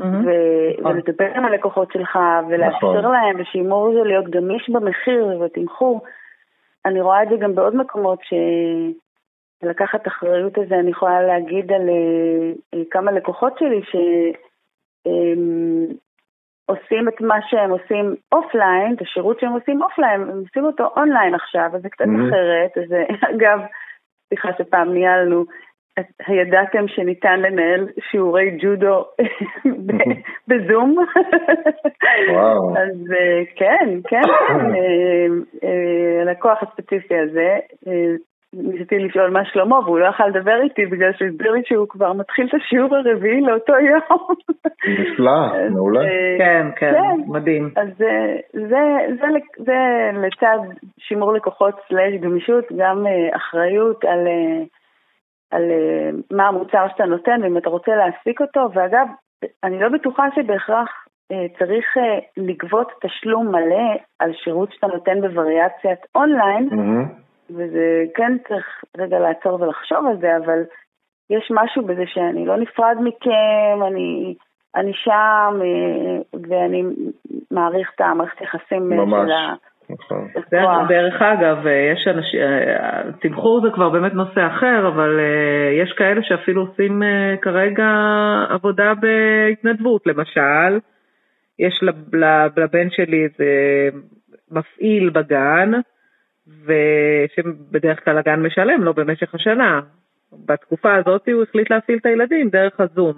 אמ-המ. 0.00 0.04
ו- 0.04 0.80
נכון. 0.80 0.92
ולדבר 0.92 1.30
עם 1.34 1.44
הלקוחות 1.44 1.92
שלך 1.92 2.18
ולאפשר 2.48 2.98
נכון. 2.98 3.12
להם, 3.12 3.40
ושימור 3.40 3.94
זה 3.94 4.08
להיות 4.08 4.30
גמיש 4.30 4.70
במחיר 4.70 5.26
ובתמחור. 5.26 6.00
אני 6.86 7.00
רואה 7.00 7.22
את 7.22 7.28
זה 7.28 7.36
גם 7.36 7.54
בעוד 7.54 7.76
מקומות 7.76 8.18
שלקחת 9.62 10.06
אחריות 10.06 10.58
הזה, 10.58 10.74
אני 10.74 10.90
יכולה 10.90 11.22
להגיד 11.22 11.72
על 11.72 11.88
אה, 12.74 12.78
כמה 12.90 13.12
לקוחות 13.12 13.58
שלי 13.58 13.82
ש... 13.82 13.96
אממ, 15.08 15.94
עושים 16.66 17.08
את 17.08 17.20
מה 17.20 17.36
שהם 17.48 17.70
עושים 17.70 18.14
offline, 18.32 18.94
את 18.94 19.02
השירות 19.02 19.40
שהם 19.40 19.52
עושים 19.52 19.82
offline, 19.82 20.20
הם 20.20 20.38
עושים 20.38 20.64
אותו 20.64 20.90
אונליין 20.96 21.34
עכשיו, 21.34 21.70
אז 21.74 21.82
זה 21.82 21.88
קצת 21.88 22.04
אמ-המ. 22.04 22.28
אחרת. 22.28 22.78
אז 22.78 22.94
אגב, 23.34 23.60
סליחה 24.28 24.48
שפעם 24.58 24.92
ניהלנו, 24.92 25.44
הידעתם 26.26 26.88
שניתן 26.88 27.40
לנהל 27.40 27.88
שיעורי 28.10 28.58
ג'ודו 28.62 29.04
בזום? 30.48 30.96
וואו. 32.32 32.76
אז 32.76 33.12
אה, 33.12 33.42
כן, 33.56 33.88
כן, 34.08 34.22
אה, 34.50 35.26
אה, 35.64 36.22
הלקוח 36.22 36.58
הספציפי 36.62 37.14
הזה 37.18 37.58
ניסיתי 38.56 38.98
לשאול 38.98 39.30
מה 39.30 39.44
שלמה, 39.44 39.78
והוא 39.78 39.98
לא 39.98 40.06
יכל 40.06 40.26
לדבר 40.26 40.62
איתי 40.62 40.86
בגלל 40.86 41.12
שהוא 41.12 41.28
הסביר 41.28 41.52
לי 41.52 41.62
שהוא 41.64 41.88
כבר 41.88 42.12
מתחיל 42.12 42.46
את 42.46 42.54
השיעור 42.54 42.96
הרביעי 42.96 43.40
לאותו 43.40 43.72
יום. 43.72 44.28
נפלא, 44.98 45.46
מעולה. 45.74 46.00
אה, 46.00 46.36
כן, 46.38 46.66
כן, 46.76 46.92
כן, 46.92 47.32
מדהים. 47.32 47.70
אז 47.76 47.88
זה, 47.98 48.36
זה, 48.52 49.26
לצד 50.12 50.58
שימור 50.98 51.32
לקוחות 51.32 51.74
סלאש 51.88 52.14
גמישות, 52.20 52.64
גם 52.78 53.06
אה, 53.06 53.36
אחריות 53.36 54.04
על, 54.04 54.26
אה, 54.26 54.62
על 55.50 55.62
מה 56.30 56.48
המוצר 56.48 56.86
שאתה 56.88 57.04
נותן 57.04 57.40
ואם 57.42 57.58
אתה 57.58 57.70
רוצה 57.70 57.92
להעסיק 57.96 58.40
אותו, 58.40 58.68
ואגב, 58.74 59.06
אני 59.64 59.80
לא 59.80 59.88
בטוחה 59.88 60.26
שבהכרח 60.34 60.88
צריך 61.58 61.86
לגבות 62.36 62.92
תשלום 63.02 63.48
מלא 63.48 63.98
על 64.18 64.32
שירות 64.32 64.72
שאתה 64.72 64.86
נותן 64.86 65.20
בווריאציית 65.20 65.98
אונליין. 66.14 66.68
Mm-hmm. 66.70 67.23
וזה 67.50 68.04
כן 68.14 68.36
צריך 68.48 68.84
רגע 68.98 69.18
לעצור 69.18 69.60
ולחשוב 69.60 70.06
על 70.06 70.16
זה, 70.20 70.36
אבל 70.36 70.62
יש 71.30 71.50
משהו 71.50 71.84
בזה 71.84 72.02
שאני 72.06 72.46
לא 72.46 72.56
נפרד 72.56 72.96
מכם, 73.00 73.82
אני, 73.86 74.34
אני 74.76 74.92
שם, 74.94 75.60
אה, 75.62 76.40
ואני 76.48 76.82
מעריך 77.50 77.90
את 77.94 78.00
המערכת 78.00 78.40
יחסים 78.40 78.92
אה, 78.92 78.96
ממש. 78.96 79.26
של 79.26 79.32
ה... 79.32 79.54
נכון. 79.90 80.28
דרך 80.88 81.22
אגב, 81.22 81.66
אה, 81.66 81.92
יש 81.92 82.08
אנשים, 82.08 82.40
תמחור 83.20 83.60
זה 83.62 83.68
כבר 83.74 83.88
באמת 83.88 84.14
נושא 84.14 84.46
אחר, 84.46 84.88
אבל 84.88 85.20
יש 85.82 85.92
כאלה 85.92 86.20
שאפילו 86.22 86.66
עושים 86.66 87.02
כרגע 87.42 87.88
עבודה 88.48 88.92
בהתנדבות. 88.94 90.06
למשל, 90.06 90.78
יש 91.58 91.80
לבן 92.56 92.90
שלי 92.90 93.24
איזה 93.24 93.48
מפעיל 94.50 95.10
בגן, 95.10 95.70
ושבדרך 96.46 98.04
כלל 98.04 98.18
הגן 98.18 98.42
משלם 98.42 98.82
לו 98.82 98.94
במשך 98.94 99.34
השנה. 99.34 99.80
בתקופה 100.46 100.94
הזאת 100.94 101.28
הוא 101.28 101.42
החליט 101.42 101.70
להפעיל 101.70 101.98
את 101.98 102.06
הילדים 102.06 102.48
דרך 102.48 102.80
הזום. 102.80 103.14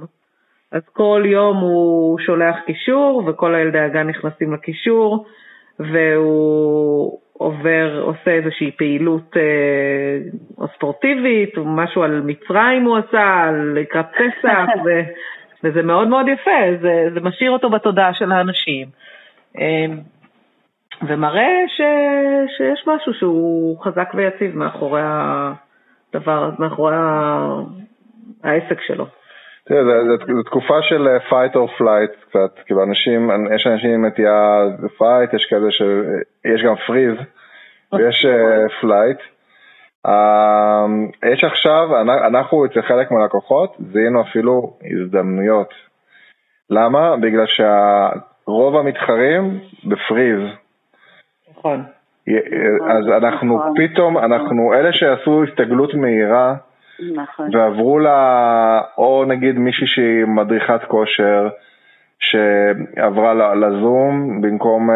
אז 0.73 0.83
כל 0.93 1.23
יום 1.27 1.57
הוא 1.57 2.19
שולח 2.19 2.57
קישור, 2.67 3.23
וכל 3.27 3.55
הילדי 3.55 3.79
הגן 3.79 4.07
נכנסים 4.07 4.55
לקישור, 4.55 5.27
והוא 5.79 7.21
עובר, 7.33 8.01
עושה 8.03 8.31
איזושהי 8.31 8.71
פעילות 8.71 9.37
אה, 9.37 10.67
ספורטיבית, 10.75 11.55
משהו 11.57 12.03
על 12.03 12.23
מצרים 12.25 12.85
הוא 12.85 12.97
עשה, 12.97 13.45
על 13.49 13.73
לקראת 13.75 14.07
פסח, 14.13 14.67
ו, 14.85 14.89
וזה 15.65 15.83
מאוד 15.83 16.09
מאוד 16.09 16.27
יפה, 16.29 16.81
זה, 16.81 17.07
זה 17.15 17.21
משאיר 17.21 17.51
אותו 17.51 17.71
בתודעה 17.71 18.15
של 18.15 18.33
האנשים. 18.33 18.87
אה, 19.59 19.87
ומראה 21.03 21.65
ש, 21.67 21.81
שיש 22.57 22.85
משהו 22.87 23.15
שהוא 23.15 23.81
חזק 23.85 24.09
ויציב 24.15 24.57
מאחורי 24.57 25.03
הדבר, 25.05 26.51
מאחורי 26.59 26.95
העסק 28.45 28.81
שלו. 28.87 29.07
תראה, 29.69 29.83
זו 30.37 30.43
תקופה 30.43 30.83
של 30.83 31.09
אה, 31.09 31.17
fight 31.31 31.53
or 31.53 31.81
flight 31.81 32.29
קצת, 32.29 32.65
כאילו 32.67 32.83
אנשים, 32.83 33.31
יש 33.55 33.67
אנשים 33.67 33.91
עם 33.91 34.07
נטייה 34.07 34.63
fight, 35.01 35.37
יש 35.37 35.47
כאלה 35.51 35.71
ש... 35.71 35.83
יש 36.45 36.63
גם 36.63 36.75
freeze 36.75 37.23
ויש 37.93 38.27
אה, 38.27 38.67
flight. 38.81 39.23
אמ, 40.07 41.09
יש 41.33 41.45
עכשיו, 41.45 42.01
אנחנו 42.27 42.67
אצל 42.67 42.83
חלק 42.83 43.11
מהלקוחות 43.11 43.77
זיהינו 43.93 44.23
אפילו 44.23 44.79
הזדמנויות. 44.93 45.75
למה? 46.71 47.17
בגלל 47.17 47.47
שרוב 47.47 48.77
המתחרים 48.77 49.61
בפריז. 49.85 50.66
נכון. 51.75 51.85
אז 52.91 53.09
אנחנו 53.09 53.57
נכון. 53.57 53.75
פתאום, 53.77 54.19
אנחנו 54.19 54.75
אלה 54.75 54.93
שעשו 54.93 55.45
הסתגלות 55.45 55.95
מהירה, 55.95 56.55
נכון. 57.15 57.57
ועברו 57.57 57.99
לה, 57.99 58.81
או 58.99 59.25
נגיד 59.29 59.59
מישהי 59.59 59.87
שהיא 59.87 60.25
מדריכת 60.25 60.81
כושר, 60.89 61.49
שעברה 62.19 63.55
לזום 63.55 64.41
במקום 64.41 64.91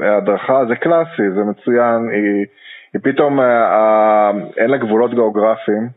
הדרכה, 0.00 0.64
זה 0.68 0.76
קלאסי, 0.76 1.30
זה 1.34 1.40
מצוין, 1.44 2.08
היא, 2.12 2.46
היא 2.94 3.00
פתאום, 3.02 3.40
אין 4.56 4.70
לה 4.70 4.76
גבולות 4.76 5.14
גיאוגרפיים, 5.14 5.88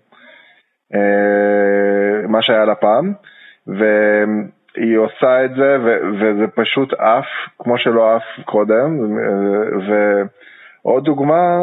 מה 2.27 2.41
שהיה 2.41 2.65
לה 2.65 2.75
פעם, 2.75 3.13
והיא 4.77 4.97
עושה 4.97 5.45
את 5.45 5.55
זה 5.55 5.77
וזה 6.19 6.47
פשוט 6.55 6.93
עף, 6.93 7.25
כמו 7.59 7.77
שלא 7.77 8.15
עף 8.15 8.45
קודם, 8.45 9.17
ועוד 9.87 11.03
דוגמה, 11.03 11.59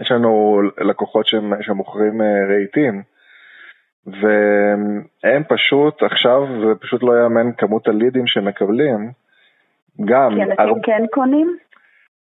יש 0.00 0.12
לנו 0.12 0.62
לקוחות 0.78 1.26
שמוכרים 1.60 2.22
רהיטים, 2.48 3.02
והם 4.06 5.42
פשוט, 5.48 6.02
עכשיו 6.02 6.46
זה 6.60 6.74
פשוט 6.80 7.02
לא 7.02 7.22
יאמן 7.22 7.52
כמות 7.58 7.88
הלידים 7.88 8.26
שמקבלים. 8.26 9.10
גם... 10.04 10.30
כי 10.34 10.42
אנשים 10.42 10.54
הר... 10.58 10.72
כן 10.82 11.02
קונים? 11.10 11.56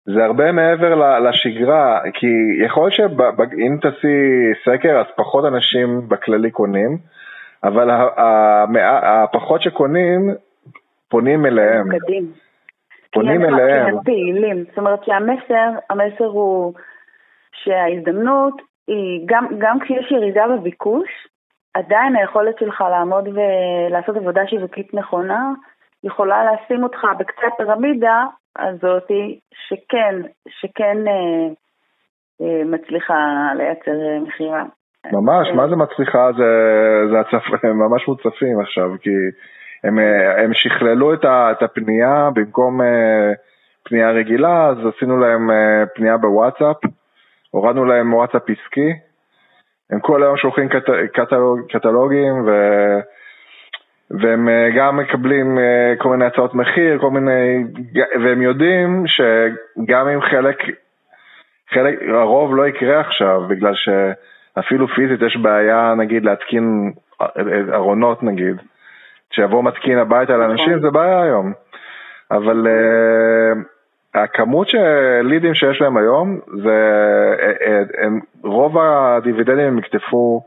זה 0.04 0.24
הרבה 0.24 0.52
מעבר 0.52 1.18
לשגרה, 1.18 2.00
כי 2.14 2.26
יכול 2.64 2.82
להיות 2.82 2.92
שאם 2.92 3.76
תעשי 3.80 4.16
סקר 4.64 4.98
אז 5.00 5.06
פחות 5.16 5.44
אנשים 5.44 6.08
בכללי 6.08 6.50
קונים, 6.50 6.98
אבל 7.64 7.90
הפחות 9.02 9.62
שקונים 9.62 10.34
פונים 11.08 11.46
אליהם. 11.46 11.98
קדים. 11.98 12.32
פונים 13.12 13.44
אליהם. 13.44 13.96
פעילים, 14.04 14.64
זאת 14.64 14.78
אומרת 14.78 15.04
שהמסר, 15.04 15.70
המסר 15.90 16.24
הוא 16.24 16.74
שההזדמנות 17.52 18.62
היא, 18.86 19.22
גם, 19.26 19.46
גם 19.58 19.78
כשיש 19.80 20.10
ירידה 20.10 20.44
בביקוש, 20.48 21.08
עדיין 21.74 22.16
היכולת 22.16 22.58
שלך 22.58 22.80
לעמוד 22.80 23.28
ולעשות 23.28 24.16
עבודה 24.16 24.46
שיווקית 24.46 24.94
נכונה 24.94 25.52
יכולה 26.04 26.52
לשים 26.52 26.82
אותך 26.82 26.98
בקצה 27.18 27.46
הפירמידה 27.46 28.24
הזאתי 28.58 29.40
שכן, 29.68 30.14
שכן 30.48 31.08
אה, 31.08 31.48
אה, 32.40 32.64
מצליחה 32.64 33.14
לייצר 33.54 33.90
אה, 33.90 34.20
מכירה. 34.20 34.64
ממש, 35.12 35.48
מה 35.54 35.68
זה 35.68 35.76
מצליחה? 35.76 36.30
זה, 36.36 36.50
זה 37.10 37.20
הצפ... 37.20 37.64
הם 37.64 37.78
ממש 37.78 38.08
מוצפים 38.08 38.60
עכשיו, 38.60 38.90
כי 39.00 39.10
הם, 39.84 39.98
הם 40.44 40.54
שכללו 40.54 41.14
את, 41.14 41.24
ה, 41.24 41.52
את 41.52 41.62
הפנייה 41.62 42.28
במקום 42.34 42.80
פנייה 43.84 44.10
רגילה, 44.10 44.66
אז 44.66 44.76
עשינו 44.96 45.18
להם 45.18 45.50
פנייה 45.94 46.16
בוואטסאפ, 46.16 46.76
הורדנו 47.50 47.84
להם 47.84 48.14
וואטסאפ 48.14 48.42
עסקי, 48.42 48.92
הם 49.90 50.00
כל 50.00 50.22
היום 50.22 50.36
שולחים 50.36 50.68
קט, 50.68 50.90
קטלוג, 51.12 51.60
קטלוגים 51.72 52.46
ו... 52.46 52.50
והם 54.10 54.48
אה, 54.48 54.68
גם 54.76 54.96
מקבלים 54.96 55.58
אה, 55.58 55.94
כל 55.98 56.08
מיני 56.08 56.24
הצעות 56.24 56.54
מחיר, 56.54 56.98
כל 56.98 57.10
מיני, 57.10 57.64
והם 58.24 58.42
יודעים 58.42 59.04
שגם 59.06 60.08
אם 60.08 60.20
חלק, 60.20 60.58
חלק, 61.70 61.98
הרוב 62.08 62.56
לא 62.56 62.66
יקרה 62.68 63.00
עכשיו, 63.00 63.42
בגלל 63.48 63.74
שאפילו 64.58 64.88
פיזית 64.88 65.22
יש 65.22 65.36
בעיה 65.36 65.94
נגיד 65.94 66.24
להתקין 66.24 66.92
אה, 67.22 67.26
ארונות 67.74 68.22
נגיד, 68.22 68.56
שיבוא 69.30 69.64
מתקין 69.64 69.98
הביתה 69.98 70.36
לאנשים 70.36 70.68
נכון. 70.68 70.80
זה 70.80 70.90
בעיה 70.90 71.22
היום, 71.22 71.52
אבל 72.30 72.66
הכמות 74.14 74.68
של 74.68 74.78
לידים 75.22 75.54
שיש 75.54 75.80
להם 75.80 75.96
היום, 75.96 76.38
זה, 76.62 76.78
הם, 77.98 78.20
רוב 78.42 78.78
הדיבידנדים 78.78 79.66
הם 79.66 79.78
יקטפו 79.78 80.42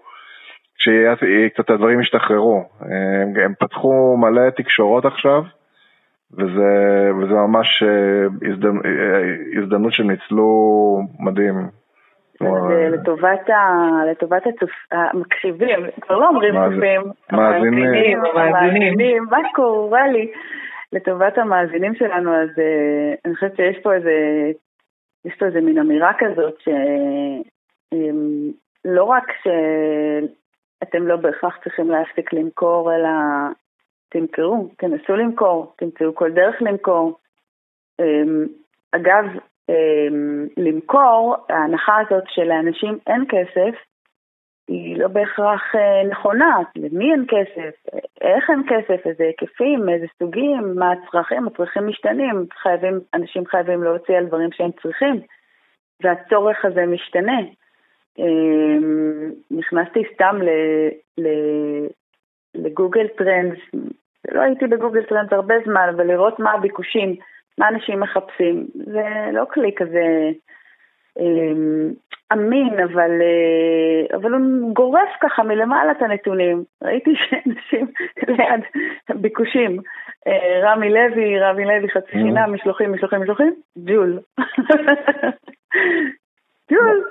שקצת 0.78 1.70
הדברים 1.70 2.02
ישתחררו. 2.02 2.64
הם, 2.82 3.34
הם 3.46 3.54
פתחו 3.60 4.18
מלא 4.18 4.50
תקשורות 4.50 5.06
עכשיו, 5.06 5.44
וזה, 6.34 7.12
וזה 7.20 7.34
ממש 7.34 7.84
הזדמנות, 8.52 8.86
הזדמנות 9.58 9.94
שניצלו 9.94 11.00
מדהים. 11.20 11.81
לטובת, 12.92 13.50
ה, 13.50 13.90
לטובת 14.12 14.48
הצופ... 14.48 14.72
המקשיבים, 14.92 15.80
כבר 16.02 16.18
לא 16.18 16.28
אומרים 16.28 16.54
צופים, 16.54 17.02
מאזינים, 17.32 18.20
מאזינים, 18.36 19.24
מה 19.30 19.38
קורה 19.56 20.08
לי? 20.08 20.32
לטובת 20.94 21.38
המאזינים 21.38 21.96
שלנו, 21.96 22.36
אז 22.36 22.50
uh, 22.50 23.20
אני 23.26 23.36
חושבת 23.36 23.56
שיש 23.56 23.78
פה 23.84 23.94
איזה, 23.94 24.12
יש 25.26 25.34
פה 25.40 25.46
איזה 25.46 25.62
מין 25.62 25.78
אמירה 25.78 26.12
כזאת, 26.20 26.60
שלא 26.62 26.74
um, 29.04 29.18
רק 29.18 29.32
שאתם 29.44 31.08
לא 31.08 31.16
בהכרח 31.16 31.58
צריכים 31.64 31.90
להפסיק 31.90 32.34
למכור, 32.34 32.96
אלא 32.96 33.10
תמכרו, 34.10 34.70
תנסו 34.78 35.16
למכור, 35.16 35.74
תמצאו 35.78 36.16
כל 36.16 36.32
דרך 36.32 36.56
למכור. 36.62 37.18
Um, 38.02 38.50
אגב, 38.92 39.26
למכור, 40.58 41.36
ההנחה 41.50 41.98
הזאת 42.00 42.24
שלאנשים 42.28 42.98
אין 43.08 43.26
כסף, 43.30 43.76
היא 44.68 44.98
לא 44.98 45.08
בהכרח 45.08 45.76
אה, 45.76 46.04
נכונה, 46.10 46.58
למי 46.76 47.12
אין 47.12 47.26
כסף, 47.28 47.94
איך 48.22 48.50
אין 48.50 48.64
כסף, 48.70 49.08
איזה 49.08 49.24
היקפים, 49.24 49.90
איזה 49.90 50.06
סוגים, 50.20 50.76
מה 50.76 50.92
הצרכים, 50.92 51.48
הצרכים 51.48 51.88
משתנים, 51.88 52.46
חייבים, 52.54 53.00
אנשים 53.14 53.46
חייבים 53.46 53.84
להוציא 53.84 54.18
על 54.18 54.26
דברים 54.26 54.50
שהם 54.52 54.72
צריכים, 54.82 55.22
והצורך 56.04 56.66
הזה 56.66 56.86
משתנה. 56.86 57.40
אמ, 58.20 59.32
נכנסתי 59.52 60.00
סתם 60.14 60.36
ל, 60.42 60.50
ל, 61.18 61.28
לגוגל 62.56 63.08
טרנדס, 63.08 63.60
לא 64.32 64.42
הייתי 64.42 64.68
בגוגל 64.68 65.04
טרנדס 65.04 65.34
הרבה 65.34 65.56
זמן, 65.66 65.90
אבל 65.96 66.08
לראות 66.08 66.40
מה 66.40 66.52
הביקושים, 66.52 67.16
מה 67.58 67.68
אנשים 67.68 68.00
מחפשים, 68.00 68.68
זה 68.74 69.30
לא 69.34 69.46
כלי 69.54 69.72
כזה 69.76 70.32
אמ, 71.20 71.92
אמין, 72.34 72.80
אבל, 72.80 73.12
אה, 73.22 74.18
אבל 74.18 74.34
הוא 74.34 74.74
גורף 74.74 75.10
ככה 75.22 75.44
מלמעלה 75.44 75.92
את 75.92 76.02
הנתונים. 76.02 76.64
ראיתי 76.84 77.14
שאנשים 77.16 77.88
ליד 78.38 78.62
ביקושים, 79.16 79.78
אה, 80.28 80.60
רמי 80.64 80.90
לוי, 80.90 81.40
רמי 81.40 81.66
לוי 81.66 81.90
חצי 81.90 82.12
חינם, 82.12 82.54
משלוחים, 82.54 82.94
משלוחים, 82.94 83.22
משלוחים, 83.22 83.54
ג'ול. 83.78 84.20
ג'ול, 86.72 87.04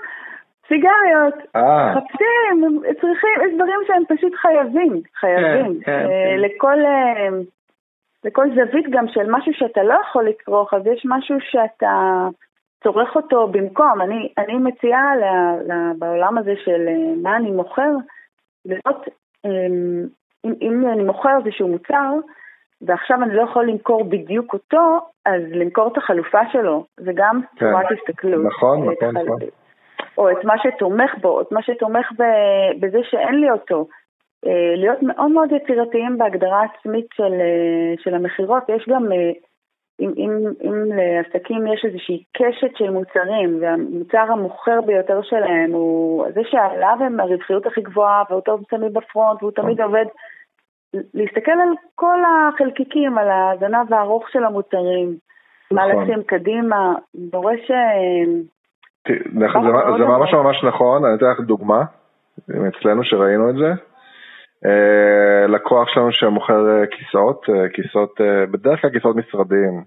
סיגריות, 0.68 1.34
אה. 1.56 1.94
חפשים, 1.94 2.82
צריכים, 3.00 3.34
יש 3.46 3.54
דברים 3.54 3.80
שהם 3.86 4.16
פשוט 4.16 4.34
חייבים, 4.34 5.00
חייבים. 5.20 5.80
כן, 5.80 6.06
כן. 6.08 6.36
לכל... 6.38 6.78
לכל 8.24 8.46
זווית 8.48 8.86
גם 8.90 9.08
של 9.08 9.30
משהו 9.30 9.52
שאתה 9.54 9.82
לא 9.82 9.94
יכול 10.08 10.28
לצרוך, 10.28 10.74
אז 10.74 10.86
יש 10.86 11.06
משהו 11.08 11.36
שאתה 11.40 12.28
צורך 12.84 13.16
אותו 13.16 13.48
במקום. 13.48 14.00
אני, 14.00 14.32
אני 14.38 14.54
מציעה 14.54 15.16
ל, 15.16 15.24
ל, 15.72 15.92
בעולם 15.98 16.38
הזה 16.38 16.52
של 16.64 16.88
אה, 16.88 17.14
מה 17.22 17.36
אני 17.36 17.50
מוכר, 17.50 17.90
לראות 18.64 19.08
אמ, 19.44 20.06
אם, 20.44 20.52
אם 20.60 20.88
אני 20.92 21.02
מוכר 21.02 21.38
איזשהו 21.44 21.68
מוצר, 21.68 22.12
ועכשיו 22.82 23.22
אני 23.22 23.34
לא 23.34 23.42
יכול 23.42 23.66
למכור 23.66 24.04
בדיוק 24.04 24.52
אותו, 24.52 24.98
אז 25.26 25.42
למכור 25.50 25.88
את 25.92 25.96
החלופה 25.96 26.40
שלו, 26.52 26.84
זה 26.96 27.12
גם 27.14 27.40
כן. 27.56 27.70
צורת 27.70 27.86
הסתכלות. 27.98 28.44
נכון, 28.44 28.78
נכון, 28.78 29.16
נכון. 29.16 29.38
או 30.18 30.30
את 30.30 30.44
מה 30.44 30.54
שתומך 30.58 31.14
בו, 31.20 31.40
את 31.40 31.52
מה 31.52 31.62
שתומך 31.62 32.12
בזה 32.80 32.98
שאין 33.02 33.34
לי 33.40 33.50
אותו. 33.50 33.86
אה, 34.46 34.74
להיות 34.76 35.02
מאוד 35.02 35.30
מאוד 35.30 35.48
יצירתיים 35.52 36.18
בהגדרה 36.18 36.62
עצמית 36.62 37.06
של, 37.14 37.32
אה, 37.40 37.94
של 37.98 38.14
המכירות. 38.14 38.62
יש 38.68 38.88
גם 38.88 39.12
אם, 40.00 40.12
אם, 40.16 40.30
אם 40.62 40.74
לעסקים 40.92 41.66
יש 41.66 41.84
איזושהי 41.84 42.24
קשת 42.36 42.76
של 42.76 42.90
מוצרים, 42.90 43.58
והמוצר 43.60 44.32
המוכר 44.32 44.80
ביותר 44.86 45.22
שלהם 45.22 45.72
הוא 45.72 46.26
זה 46.34 46.40
שעליו 46.50 46.96
הם 47.00 47.20
הרווחיות 47.20 47.66
הכי 47.66 47.80
גבוהה, 47.80 48.22
והוא 48.30 48.40
טוב 48.40 48.62
תמיד 48.68 48.92
בפרונט, 48.92 49.42
והוא 49.42 49.52
תמיד 49.52 49.80
עובד, 49.80 50.04
להסתכל 51.14 51.50
על 51.50 51.74
כל 51.94 52.18
החלקיקים, 52.24 53.18
על 53.18 53.28
הזנב 53.30 53.94
הארוך 53.94 54.30
של 54.30 54.44
המוצרים, 54.44 55.16
מה 55.70 55.86
נכון. 55.86 56.02
לשים 56.02 56.22
קדימה, 56.22 56.94
דורש... 57.14 57.70
אה, 57.70 58.24
זה 59.98 60.04
ממש 60.04 60.34
ממש 60.34 60.64
נכון, 60.64 61.04
אני 61.04 61.14
אתן 61.14 61.26
לך 61.26 61.40
דוגמה, 61.40 61.84
אצלנו 62.50 63.04
שראינו 63.04 63.50
את 63.50 63.54
זה. 63.54 63.89
אה, 64.66 65.46
לקוח 65.46 65.88
שלנו 65.88 66.12
שמוכר 66.12 66.68
אה, 66.68 66.86
כיסאות, 66.86 67.46
אה, 67.48 67.68
כיסאות, 67.68 68.20
בדרך 68.50 68.80
כלל 68.80 68.90
כיסאות 68.90 69.16
משרדיים. 69.16 69.84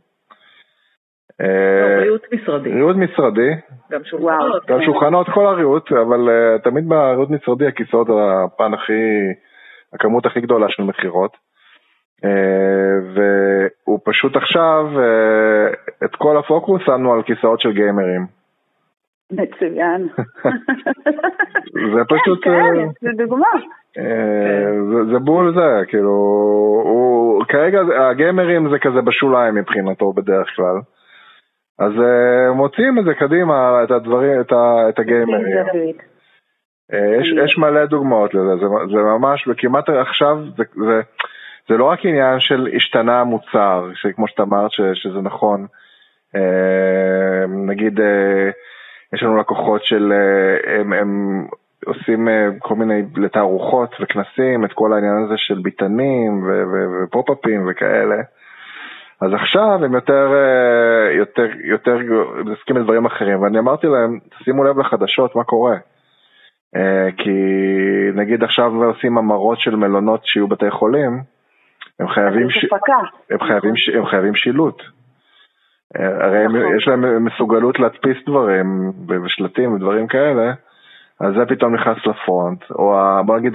לא, 1.39 2.01
ריהוט 2.01 2.25
משרדי. 2.33 2.69
ריהוט 2.69 2.95
משרדי. 2.95 3.49
גם 3.91 4.03
שולחנות. 4.03 4.65
גם 4.67 4.81
שולחנות, 4.85 5.27
כל 5.33 5.45
הריהוט, 5.45 5.91
אבל 5.91 6.29
תמיד 6.63 6.89
בריהוט 6.89 7.29
משרדי 7.29 7.67
הכיסאות 7.67 8.07
הפן 8.09 8.73
הכי, 8.73 8.93
הכמות 9.93 10.25
הכי 10.25 10.41
גדולה 10.41 10.69
של 10.69 10.83
מכירות. 10.83 11.37
והוא 13.13 13.99
פשוט 14.05 14.35
עכשיו, 14.35 14.85
את 16.05 16.15
כל 16.15 16.37
הפוקוס 16.37 16.81
שמנו 16.85 17.13
על 17.13 17.23
כיסאות 17.23 17.61
של 17.61 17.71
גיימרים. 17.71 18.42
מצוין. 19.35 20.07
זה 21.95 22.01
פשוט... 22.09 22.43
כן, 22.43 22.51
כן, 22.51 22.87
זה 23.01 23.09
דוגמה. 23.17 23.47
אה, 23.97 25.03
זה 25.11 25.19
בול 25.19 25.53
זה, 25.55 25.85
כאילו, 25.87 26.09
הוא, 26.83 27.43
כרגע 27.45 27.79
הגיימרים 28.09 28.69
זה 28.69 28.79
כזה 28.79 29.01
בשוליים 29.01 29.55
מבחינתו 29.55 30.13
בדרך 30.13 30.47
כלל. 30.55 30.77
אז 31.79 31.91
מוציאים 32.55 32.99
את 32.99 33.05
זה 33.05 33.13
קדימה, 33.13 33.83
את 33.83 33.91
הדברים, 33.91 34.41
את, 34.41 34.51
ה, 34.51 34.89
את 34.89 34.99
הגיימרים. 34.99 35.95
יש, 37.19 37.33
יש 37.43 37.57
מלא 37.57 37.85
דוגמאות 37.85 38.33
לזה, 38.33 38.55
זה, 38.55 38.65
זה 38.91 38.97
ממש, 39.03 39.47
וכמעט 39.47 39.89
עכשיו, 39.89 40.37
זה, 40.57 40.63
זה, 40.75 41.01
זה 41.69 41.77
לא 41.77 41.85
רק 41.85 42.05
עניין 42.05 42.39
של 42.39 42.67
השתנה 42.75 43.21
המוצר, 43.21 43.89
כמו 44.15 44.27
שאתה 44.27 44.43
אמרת 44.43 44.71
ש, 44.71 44.81
שזה 44.93 45.21
נכון, 45.21 45.65
נגיד 47.67 47.99
יש 49.13 49.23
לנו 49.23 49.37
לקוחות 49.37 49.83
של, 49.83 50.13
הם, 50.67 50.93
הם 50.93 51.43
עושים 51.85 52.27
כל 52.59 52.75
מיני 52.75 53.01
לתערוכות 53.17 53.95
וכנסים, 54.01 54.65
את 54.65 54.73
כל 54.73 54.93
העניין 54.93 55.23
הזה 55.25 55.33
של 55.37 55.59
ביטנים 55.63 56.43
ופופ-אפים 57.03 57.67
וכאלה. 57.67 58.15
אז 59.21 59.33
עכשיו 59.33 59.85
הם 59.85 59.93
יותר, 59.93 60.33
יותר, 61.17 61.47
יותר 61.63 61.97
מתעסקים 62.45 62.75
בדברים 62.75 63.05
אחרים, 63.05 63.41
ואני 63.41 63.59
אמרתי 63.59 63.87
להם, 63.87 64.19
שימו 64.43 64.63
לב 64.63 64.79
לחדשות, 64.79 65.35
מה 65.35 65.43
קורה. 65.43 65.75
כי 67.17 67.31
נגיד 68.13 68.43
עכשיו 68.43 68.83
עושים 68.83 69.17
המרות 69.17 69.59
של 69.59 69.75
מלונות 69.75 70.25
שיהיו 70.25 70.47
בתי 70.47 70.71
חולים, 70.71 71.21
הם 71.99 72.07
חייבים, 72.07 72.49
ש... 72.49 72.65
הם 73.29 73.39
חייבים, 73.39 73.75
ש... 73.75 73.89
הם 73.89 74.05
חייבים 74.05 74.35
שילוט. 74.35 74.81
הרי 75.95 76.45
נכון. 76.45 76.77
יש 76.77 76.87
להם 76.87 77.25
מסוגלות 77.25 77.79
להדפיס 77.79 78.17
דברים 78.25 78.91
ושלטים 79.25 79.73
ודברים 79.73 80.07
כאלה, 80.07 80.53
אז 81.19 81.33
זה 81.37 81.45
פתאום 81.45 81.75
נכנס 81.75 81.97
לפרונט, 82.05 82.71
או 82.71 82.95
בוא 83.25 83.37
נגיד, 83.37 83.53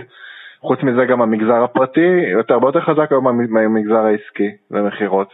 חוץ 0.61 0.83
מזה 0.83 1.05
גם 1.05 1.23
המגזר 1.23 1.65
הפרטי 1.65 2.21
יותר, 2.33 2.55
הרבה 2.55 2.69
יותר 2.69 2.81
חזק 2.81 3.13
היום 3.13 3.25
מהמגזר 3.51 4.05
העסקי 4.05 4.51
ומכירות, 4.71 5.29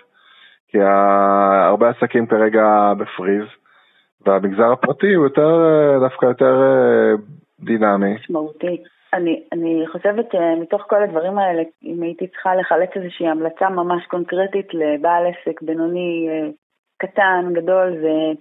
כי 0.69 0.79
הרבה 0.81 1.89
עסקים 1.89 2.27
כרגע 2.27 2.93
בפריז, 2.99 3.45
והמגזר 4.27 4.73
הפרטי 4.73 5.15
הוא 5.15 5.25
יותר, 5.25 5.61
דווקא 6.01 6.27
יותר 6.27 6.63
דינמי. 7.61 8.15
משמעותי. 8.15 8.83
אני, 9.15 9.43
אני 9.53 9.85
חושבת 9.93 10.27
שמתוך 10.33 10.83
כל 10.89 11.03
הדברים 11.03 11.39
האלה, 11.39 11.63
אם 11.85 12.03
הייתי 12.03 12.27
צריכה 12.27 12.55
לחלק 12.55 12.97
איזושהי 12.97 13.29
המלצה 13.29 13.69
ממש 13.69 14.07
קונקרטית 14.07 14.75
לבעל 14.75 15.25
עסק 15.27 15.63
בינוני, 15.63 16.29
קטן, 16.99 17.53
גדול, 17.53 17.97
זה, 18.01 18.41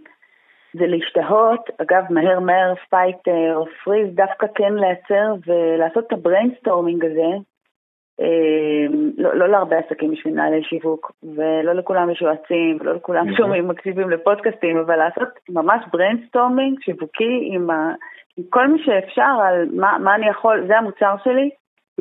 זה 0.74 0.88
להשתהות, 0.88 1.70
אגב, 1.82 2.04
מהר 2.10 2.40
מהר 2.40 2.74
fight 2.90 3.28
או 3.56 3.66
freeze, 3.84 4.16
דווקא 4.16 4.48
כן 4.56 4.74
לייצר 4.74 5.34
ולעשות 5.48 6.08
את 6.08 6.14
ה 6.14 6.20
brainstorming 6.20 7.06
הזה, 7.06 7.38
לא, 9.18 9.36
לא 9.36 9.50
להרבה 9.50 9.78
עסקים 9.78 10.14
יש 10.14 10.26
מנהלי 10.26 10.64
שיווק, 10.64 11.12
ולא 11.24 11.74
לכולם 11.74 12.10
יש 12.10 12.22
יועצים, 12.22 12.78
ולא 12.80 12.94
לכולם 12.94 13.36
שומעים, 13.36 13.68
מקשיבים 13.68 14.10
לפודקאסטים, 14.10 14.78
אבל 14.78 14.96
לעשות 14.96 15.30
ממש 15.50 15.86
brainstorming 15.92 16.80
שיווקי 16.82 17.50
עם, 17.52 17.70
ה, 17.70 17.94
עם 18.38 18.44
כל 18.50 18.68
מי 18.68 18.84
שאפשר 18.84 19.36
על 19.44 19.70
מה, 19.74 19.98
מה 20.00 20.16
אני 20.16 20.30
יכול, 20.30 20.68
זה 20.68 20.78
המוצר 20.78 21.16
שלי, 21.24 21.50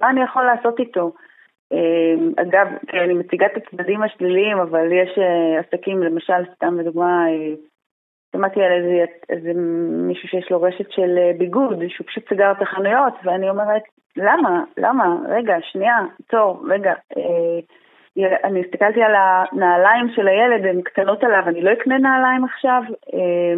מה 0.01 0.11
אני 0.11 0.23
יכול 0.23 0.45
לעשות 0.45 0.81
איתו. 0.81 1.13
אגב, 2.37 2.67
כי 2.87 2.99
אני 2.99 3.15
מציגה 3.15 3.47
את 3.47 3.57
הצדדים 3.57 4.03
השליליים, 4.03 4.59
אבל 4.59 4.93
יש 4.93 5.19
עסקים, 5.59 6.03
למשל, 6.03 6.45
סתם 6.55 6.81
לדוגמה, 6.81 7.27
שמעתי 8.33 8.63
על 8.63 8.73
איזה, 8.73 9.05
איזה 9.29 9.53
מישהו 10.09 10.29
שיש 10.29 10.51
לו 10.51 10.63
רשת 10.63 10.91
של 10.91 11.19
ביגוד, 11.39 11.89
שהוא 11.89 12.07
פשוט 12.07 12.29
סגר 12.29 12.53
את 12.53 12.63
החנויות, 12.63 13.15
ואני 13.25 13.51
אומרת, 13.51 13.83
למה? 14.17 14.65
למה? 14.77 15.17
רגע, 15.29 15.57
שנייה, 15.61 15.99
עצור, 16.27 16.65
רגע. 16.69 16.95
אה, 17.17 17.61
אני 18.45 18.61
הסתכלתי 18.61 19.03
על 19.03 19.15
הנעליים 19.15 20.09
של 20.15 20.29
הילד, 20.29 20.67
הן 20.67 20.83
קטנות 20.83 21.25
עליו, 21.25 21.43
אני 21.47 21.61
לא 21.63 21.73
אקנה 21.73 21.99
נעליים 21.99 22.45
עכשיו. 22.45 22.83
אה, 23.15 23.55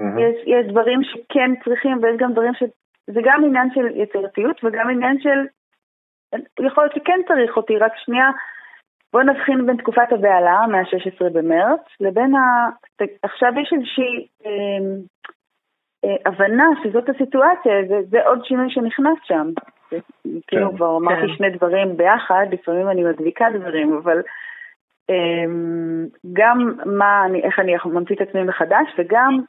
mm-hmm. 0.00 0.20
יש, 0.20 0.36
יש 0.46 0.66
דברים 0.66 1.00
שכן 1.02 1.50
צריכים, 1.64 1.98
ויש 2.02 2.16
גם 2.16 2.32
דברים 2.32 2.54
ש... 2.54 2.62
זה 3.06 3.20
גם 3.24 3.44
עניין 3.44 3.68
של 3.74 3.86
יצירתיות 3.94 4.64
וגם 4.64 4.90
עניין 4.90 5.20
של... 5.20 5.46
יכול 6.66 6.84
להיות 6.84 6.94
שכן 6.94 7.20
צריך 7.28 7.56
אותי, 7.56 7.78
רק 7.78 7.92
שנייה, 7.96 8.30
בואו 9.12 9.22
נבחין 9.22 9.66
בין 9.66 9.76
תקופת 9.76 10.12
הבהלה, 10.12 10.66
מה-16 10.70 11.30
במרץ, 11.32 11.80
לבין 12.00 12.34
ה... 12.34 12.68
עכשיו 13.22 13.52
יש 13.62 13.72
איזושהי 13.72 14.26
אה, 14.46 14.50
אה, 16.04 16.16
הבנה 16.26 16.64
שזאת 16.82 17.08
הסיטואציה, 17.08 17.72
זה, 17.88 17.94
זה 18.10 18.26
עוד 18.26 18.44
שינוי 18.44 18.70
שנכנס 18.70 19.18
שם. 19.24 19.50
זה, 19.90 19.98
כן, 20.22 20.30
כאילו 20.46 20.76
כבר 20.76 20.96
אמרתי 20.96 21.26
כן. 21.26 21.36
שני 21.36 21.50
דברים 21.50 21.96
ביחד, 21.96 22.46
לפעמים 22.52 22.90
אני 22.90 23.04
מדביקה 23.04 23.46
דברים, 23.54 23.96
אבל 23.96 24.22
אה, 25.10 25.44
גם 26.32 26.72
מה 26.86 27.24
אני, 27.26 27.42
איך 27.42 27.58
אני 27.58 27.72
ממציא 27.84 28.16
את 28.16 28.20
עצמי 28.20 28.42
מחדש, 28.42 28.86
וגם 28.98 29.40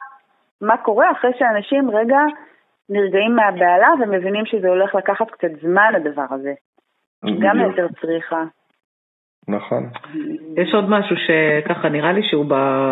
מה 0.61 0.77
קורה 0.77 1.11
אחרי 1.11 1.31
שאנשים 1.39 1.91
רגע 1.91 2.19
נרגעים 2.89 3.35
מהבהלה 3.35 3.89
ומבינים 4.01 4.45
שזה 4.45 4.67
הולך 4.67 4.95
לקחת 4.95 5.31
קצת 5.31 5.51
זמן 5.61 5.91
הדבר 5.95 6.25
הזה. 6.31 6.53
גם 7.39 7.59
יותר 7.59 7.87
צריכה. 8.01 8.43
נכון. 9.47 9.89
יש 10.57 10.73
עוד 10.73 10.89
משהו 10.89 11.15
שככה 11.17 11.89
נראה 11.89 12.11
לי 12.11 12.23
שהוא 12.23 12.45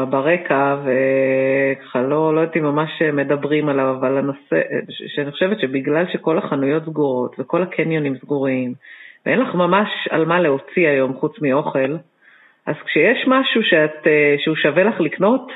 ברקע, 0.09 0.75
וככה 0.83 2.01
לא, 2.01 2.35
לא 2.35 2.39
יודעת 2.39 2.57
אם 2.57 2.63
ממש 2.63 3.01
מדברים 3.01 3.69
עליו, 3.69 3.95
אבל 3.99 4.17
הנושא, 4.17 4.61
שאני 4.89 5.31
חושבת 5.31 5.59
שבגלל 5.59 6.05
שכל 6.07 6.37
החנויות 6.37 6.83
סגורות 6.83 7.35
וכל 7.39 7.63
הקניונים 7.63 8.17
סגורים, 8.17 8.73
ואין 9.25 9.39
לך 9.39 9.55
ממש 9.55 10.07
על 10.09 10.25
מה 10.25 10.39
להוציא 10.39 10.87
היום 10.87 11.13
חוץ 11.13 11.41
מאוכל, 11.41 11.95
אז 12.65 12.75
כשיש 12.85 13.27
משהו 13.27 13.63
שאת, 13.63 14.07
שהוא 14.37 14.55
שווה 14.55 14.83
לך 14.83 14.99
לקנות, 14.99 15.51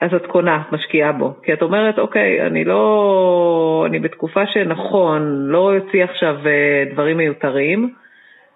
אז 0.00 0.14
את 0.14 0.26
קונה, 0.26 0.62
את 0.66 0.72
משקיעה 0.72 1.12
בו. 1.12 1.34
כי 1.42 1.52
את 1.52 1.62
אומרת, 1.62 1.98
אוקיי, 1.98 2.46
אני 2.46 2.64
לא, 2.64 3.84
אני 3.88 3.98
בתקופה 3.98 4.46
שנכון, 4.46 5.46
לא 5.46 5.76
אוציא 5.76 6.04
עכשיו 6.04 6.36
אה, 6.46 6.84
דברים 6.92 7.16
מיותרים, 7.16 7.94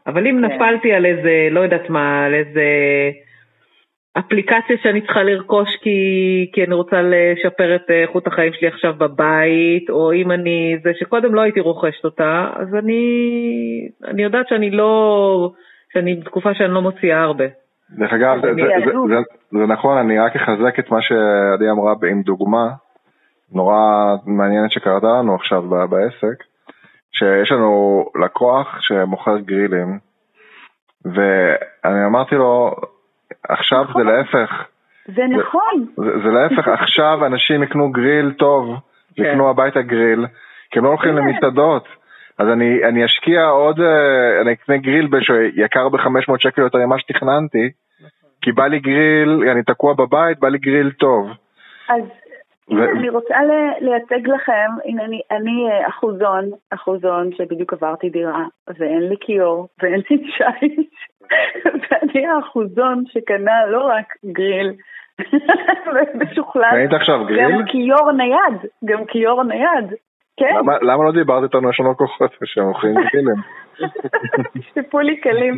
אבל 0.06 0.26
אם 0.26 0.40
כן. 0.40 0.44
נפלתי 0.44 0.92
על 0.92 1.06
איזה, 1.06 1.48
לא 1.50 1.60
יודעת 1.60 1.90
מה, 1.90 2.24
על 2.24 2.34
איזה 2.34 2.62
אפליקציה 4.18 4.76
שאני 4.82 5.00
צריכה 5.00 5.22
לרכוש 5.22 5.68
כי, 5.82 5.98
כי 6.52 6.64
אני 6.64 6.74
רוצה 6.74 6.96
לשפר 7.02 7.76
את 7.76 7.90
איכות 7.90 8.26
החיים 8.26 8.52
שלי 8.52 8.68
עכשיו 8.68 8.94
בבית, 8.98 9.90
או 9.90 10.12
אם 10.12 10.30
אני, 10.30 10.76
זה 10.82 10.92
שקודם 10.98 11.34
לא 11.34 11.40
הייתי 11.40 11.60
רוכשת 11.60 12.04
אותה, 12.04 12.50
אז 12.56 12.74
אני, 12.74 13.02
אני 14.04 14.22
יודעת 14.22 14.48
שאני 14.48 14.70
לא, 14.70 15.50
שאני 15.92 16.14
בתקופה 16.14 16.54
שאני 16.54 16.74
לא 16.74 16.82
מוציאה 16.82 17.22
הרבה. 17.22 17.44
דרך 17.98 18.12
אגב, 18.12 18.40
זה, 18.40 18.52
זה, 18.54 18.92
זה, 19.08 19.20
זה, 19.50 19.66
נכון, 19.66 19.98
אני 19.98 20.18
רק 20.18 20.36
אחזק 20.36 20.78
את 20.78 20.90
מה 20.90 21.02
שעדי 21.02 21.70
אמרה 21.70 21.94
עם 22.10 22.22
דוגמה 22.22 22.68
נורא 23.52 23.76
מעניינת 24.26 24.70
שקרתה 24.70 25.06
לנו 25.06 25.34
עכשיו 25.34 25.62
בעסק. 25.62 26.44
שיש 27.14 27.52
לנו 27.52 28.04
לקוח 28.24 28.80
שמוכר 28.80 29.38
גרילים, 29.38 29.98
ואני 31.04 32.06
אמרתי 32.06 32.34
לו, 32.34 32.74
עכשיו 33.48 33.84
נכון. 33.84 34.02
זה 34.02 34.10
להפך. 34.10 34.64
זה 35.06 35.22
נכון. 35.38 35.86
זה, 35.96 36.10
זה, 36.24 36.28
להפך, 36.28 36.68
עכשיו 36.82 37.26
אנשים 37.26 37.62
יקנו 37.62 37.92
גריל 37.92 38.32
טוב, 38.32 38.76
כן. 39.16 39.22
יקנו 39.22 39.50
הביתה 39.50 39.82
גריל, 39.82 40.26
כי 40.70 40.78
הם 40.78 40.84
לא 40.84 40.88
הולכים 40.88 41.10
כן. 41.10 41.16
למסעדות. 41.16 41.88
אז 42.38 42.48
אני, 42.48 42.84
אני 42.84 43.04
אשקיע 43.04 43.44
עוד, 43.44 43.80
אה, 43.80 44.40
אני 44.40 44.52
אקנה 44.52 44.76
גריל 44.76 45.08
שיקר 45.20 45.88
ב-500 45.88 46.34
שקל 46.38 46.62
יותר 46.62 46.78
ממה 46.78 46.98
שתכננתי. 46.98 47.70
כי 48.44 48.52
בא 48.52 48.66
לי 48.66 48.78
גריל, 48.78 49.48
אני 49.52 49.62
תקוע 49.62 49.94
בבית, 49.94 50.38
בא 50.38 50.48
לי 50.48 50.58
גריל 50.58 50.90
טוב. 50.90 51.30
אז 51.88 52.02
ו... 52.70 52.90
אני 52.90 53.08
רוצה 53.08 53.34
לייצג 53.80 54.28
לכם, 54.28 54.70
הנה 54.84 55.04
אני, 55.04 55.20
אני 55.30 55.70
אה, 55.70 55.88
אחוזון, 55.88 56.50
אחוזון 56.70 57.30
שבדיוק 57.36 57.72
עברתי 57.72 58.10
דירה, 58.10 58.44
ואין 58.78 59.08
לי 59.08 59.16
כיור, 59.20 59.68
ואין 59.82 60.00
לי 60.10 60.16
שיש, 60.36 61.06
ואני 61.64 62.26
האחוזון 62.26 63.04
שקנה 63.06 63.66
לא 63.66 63.84
רק 63.84 64.06
גריל, 64.24 64.72
משוכלל? 66.20 66.70
גם 67.50 67.64
כיור 67.66 68.12
נייד, 68.12 68.70
גם 68.84 69.04
כיור 69.04 69.42
נייד, 69.42 69.94
כן. 70.36 70.54
למה, 70.58 70.72
למה 70.82 71.04
לא 71.04 71.12
דיברת 71.12 71.42
איתנו, 71.42 71.70
יש 71.70 71.80
לנו 71.80 71.96
כוחות 71.96 72.30
שהם 72.44 72.64
אוכלים 72.64 72.94
גרילים? 72.94 73.36
תשטפו 74.58 75.00
לי 75.00 75.20
כלים, 75.22 75.54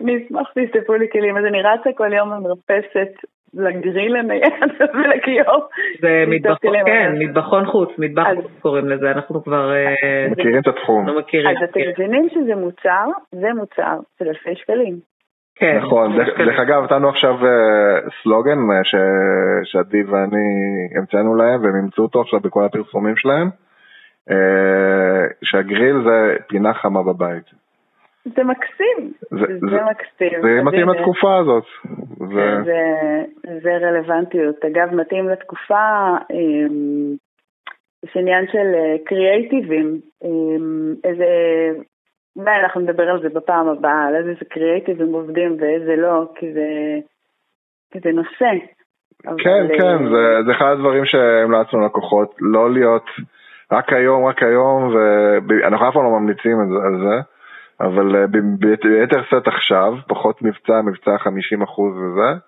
אני 0.00 0.16
אשמח 0.16 0.50
שתשטפו 0.50 0.94
לי 0.94 1.06
כלים, 1.12 1.36
אז 1.36 1.44
אני 1.44 1.62
רצה 1.62 1.90
כל 1.96 2.12
יום 2.12 2.32
ומרפסת 2.32 3.12
לגריל 3.54 4.16
הנייד 4.16 4.70
ולכיור. 4.94 5.66
זה 6.00 6.24
מטבחון, 6.28 6.72
כן, 6.86 7.12
מטבחון 7.18 7.66
חוץ, 7.66 7.90
מטבח 7.98 8.26
חוץ 8.34 8.50
קוראים 8.62 8.88
לזה, 8.88 9.10
אנחנו 9.10 9.44
כבר... 9.44 9.72
אה, 9.72 10.26
מכירים 10.30 10.60
את 10.62 10.68
התחום. 10.68 11.08
לא 11.08 11.18
מכירים. 11.18 11.56
אז 11.56 11.68
אתם 11.70 11.80
מבינים 11.88 12.28
שזה 12.28 12.54
מוצר, 12.54 13.06
זה 13.32 13.48
מוצר 13.54 13.98
של 14.18 14.28
אלפי 14.28 14.54
שקלים. 14.54 14.96
כן. 15.54 15.78
נכון, 15.78 16.16
דרך 16.38 16.60
אגב, 16.60 16.84
נתנו 16.84 17.08
עכשיו 17.08 17.46
אה, 17.46 18.10
סלוגן 18.22 18.58
אה, 18.58 18.84
שעדי 19.64 20.02
ואני 20.02 20.46
המצאנו 20.98 21.34
להם 21.34 21.62
והם 21.62 21.76
אימצו 21.76 22.02
אותו 22.02 22.20
עכשיו 22.20 22.40
בכל 22.40 22.64
הפרסומים 22.64 23.16
שלהם, 23.16 23.50
שהגריל 25.44 25.96
זה 26.04 26.36
פינה 26.48 26.74
חמה 26.74 27.02
בבית. 27.02 27.44
זה 28.24 28.44
מקסים, 28.44 29.12
זה, 29.30 29.36
זה, 29.36 29.66
זה 29.70 29.78
מקסים. 29.90 30.42
זה 30.42 30.62
מתאים 30.64 30.88
לתקופה 30.88 31.38
הזאת. 31.38 31.64
זה... 32.18 32.62
זה, 32.64 32.80
זה 33.62 33.76
רלוונטיות. 33.76 34.64
אגב, 34.64 34.94
מתאים 34.94 35.28
לתקופה, 35.28 36.16
אמ, 36.30 37.14
יש 38.04 38.16
עניין 38.16 38.46
של 38.52 38.66
קריאייטיבים, 39.04 40.00
אמ, 40.24 40.94
איזה, 41.04 41.26
אולי 42.36 42.56
אנחנו 42.62 42.80
נדבר 42.80 43.08
על 43.08 43.22
זה 43.22 43.28
בפעם 43.28 43.68
הבאה, 43.68 44.06
על 44.08 44.16
איזה 44.16 44.44
קריאייטיבים 44.48 45.12
עובדים 45.12 45.56
ואיזה 45.60 45.96
לא, 45.96 46.24
כי 46.34 46.52
זה, 46.52 46.68
כי 47.92 47.98
זה 48.00 48.10
נושא. 48.10 48.66
כן, 49.22 49.64
אבל... 49.66 49.78
כן, 49.78 50.10
זה, 50.10 50.42
זה 50.46 50.52
אחד 50.52 50.72
הדברים 50.72 51.04
שהמלצנו 51.04 51.86
לקוחות, 51.86 52.34
לא 52.40 52.70
להיות 52.70 53.04
רק 53.72 53.92
היום, 53.92 54.26
רק 54.26 54.42
היום, 54.42 54.94
ואנחנו 55.48 55.88
אף 55.88 55.94
פעם 55.94 56.04
לא 56.04 56.10
ממליצים 56.10 56.60
על 56.60 56.98
זה. 57.04 57.20
אבל 57.80 58.16
אה, 58.16 58.26
ביתר 58.58 59.22
סט 59.26 59.48
עכשיו, 59.48 59.94
פחות 60.08 60.42
מבצע, 60.42 60.80
מבצע 60.82 61.16
50% 61.16 61.80
וזה, 61.80 62.38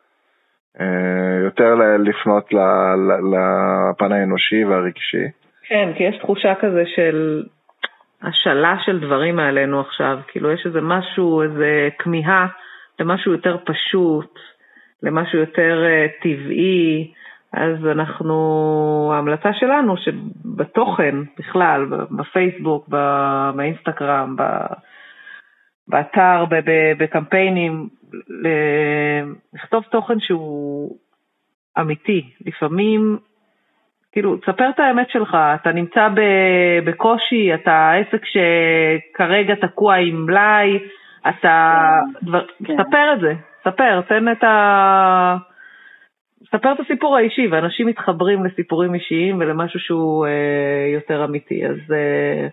אה, 0.81 1.45
יותר 1.45 1.75
לפנות 1.99 2.53
לפן 3.33 4.13
האנושי 4.13 4.65
והרגשי. 4.65 5.25
כן, 5.69 5.93
כי 5.97 6.03
יש 6.03 6.19
תחושה 6.19 6.55
כזה 6.61 6.83
של 6.87 7.43
השאלה 8.23 8.77
של 8.85 9.01
דברים 9.01 9.37
מעלינו 9.37 9.81
עכשיו, 9.81 10.19
כאילו 10.29 10.53
יש 10.53 10.67
איזה 10.67 10.81
משהו, 10.81 11.43
איזה 11.43 11.89
כמיהה 11.99 12.47
למשהו 13.01 13.33
יותר 13.33 13.57
פשוט, 13.65 14.39
למשהו 15.03 15.39
יותר 15.39 15.85
uh, 15.85 16.23
טבעי, 16.23 17.13
אז 17.53 17.87
אנחנו, 17.87 19.13
ההמלצה 19.15 19.53
שלנו 19.53 19.97
שבתוכן 19.97 21.15
בכלל, 21.39 21.87
בפייסבוק, 22.11 22.89
באינסטגרם, 23.57 24.37
באתר, 25.89 26.45
בקמפיינים, 26.99 27.89
לכתוב 29.55 29.85
תוכן 29.91 30.21
שהוא 30.21 30.97
אמיתי. 31.79 32.31
לפעמים, 32.47 33.19
כאילו, 34.13 34.37
תספר 34.37 34.71
את 34.71 34.81
האמת 34.81 35.11
שלך, 35.11 35.37
אתה 35.55 35.73
נמצא 35.73 36.09
בקושי, 36.85 37.55
אתה 37.55 37.93
עסק 37.93 38.23
שכרגע 38.25 39.55
תקוע 39.55 39.95
עם 39.95 40.27
מלאי, 40.27 40.79
אתה... 41.29 41.83
דבר, 42.23 42.45
כן. 42.65 42.77
ספר 42.77 43.13
את 43.13 43.21
זה, 43.21 43.35
ספר, 43.65 44.01
תן 44.01 44.33
את 44.33 44.45
ה... 44.45 45.37
ספר 46.51 46.73
את 46.73 46.81
הסיפור 46.81 47.17
האישי, 47.17 47.49
ואנשים 47.49 47.87
מתחברים 47.87 48.45
לסיפורים 48.45 48.95
אישיים 48.95 49.41
ולמשהו 49.41 49.81
שהוא 49.81 50.27
אה, 50.27 50.91
יותר 50.95 51.25
אמיתי, 51.25 51.67
אז... 51.67 51.93
אה, 51.93 52.49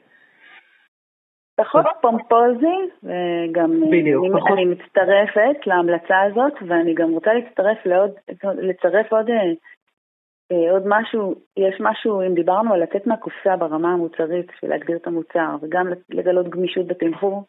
פחות 1.59 1.85
פומפוזי, 2.01 2.79
וגם 3.03 3.71
בדיוק, 3.91 4.25
אני, 4.25 4.33
פחות... 4.39 4.51
אני 4.51 4.65
מצטרפת 4.65 5.67
להמלצה 5.67 6.21
הזאת, 6.21 6.53
ואני 6.67 6.93
גם 6.93 7.11
רוצה 7.11 7.33
להצטרף 7.33 7.85
לעוד, 7.85 8.11
לצרף 8.43 9.11
עוד, 9.11 9.29
אה, 9.29 9.35
אה, 10.51 10.71
עוד 10.71 10.83
משהו, 10.85 11.35
יש 11.57 11.75
משהו, 11.79 12.21
אם 12.21 12.33
דיברנו 12.33 12.73
על 12.73 12.83
לצאת 12.83 13.07
מהקופסה 13.07 13.57
ברמה 13.57 13.93
המוצרית, 13.93 14.51
של 14.59 14.67
להגדיר 14.67 14.97
את 14.97 15.07
המוצר, 15.07 15.55
וגם 15.61 15.87
לגלות 16.09 16.49
גמישות 16.49 16.87
בתמחור, 16.87 17.43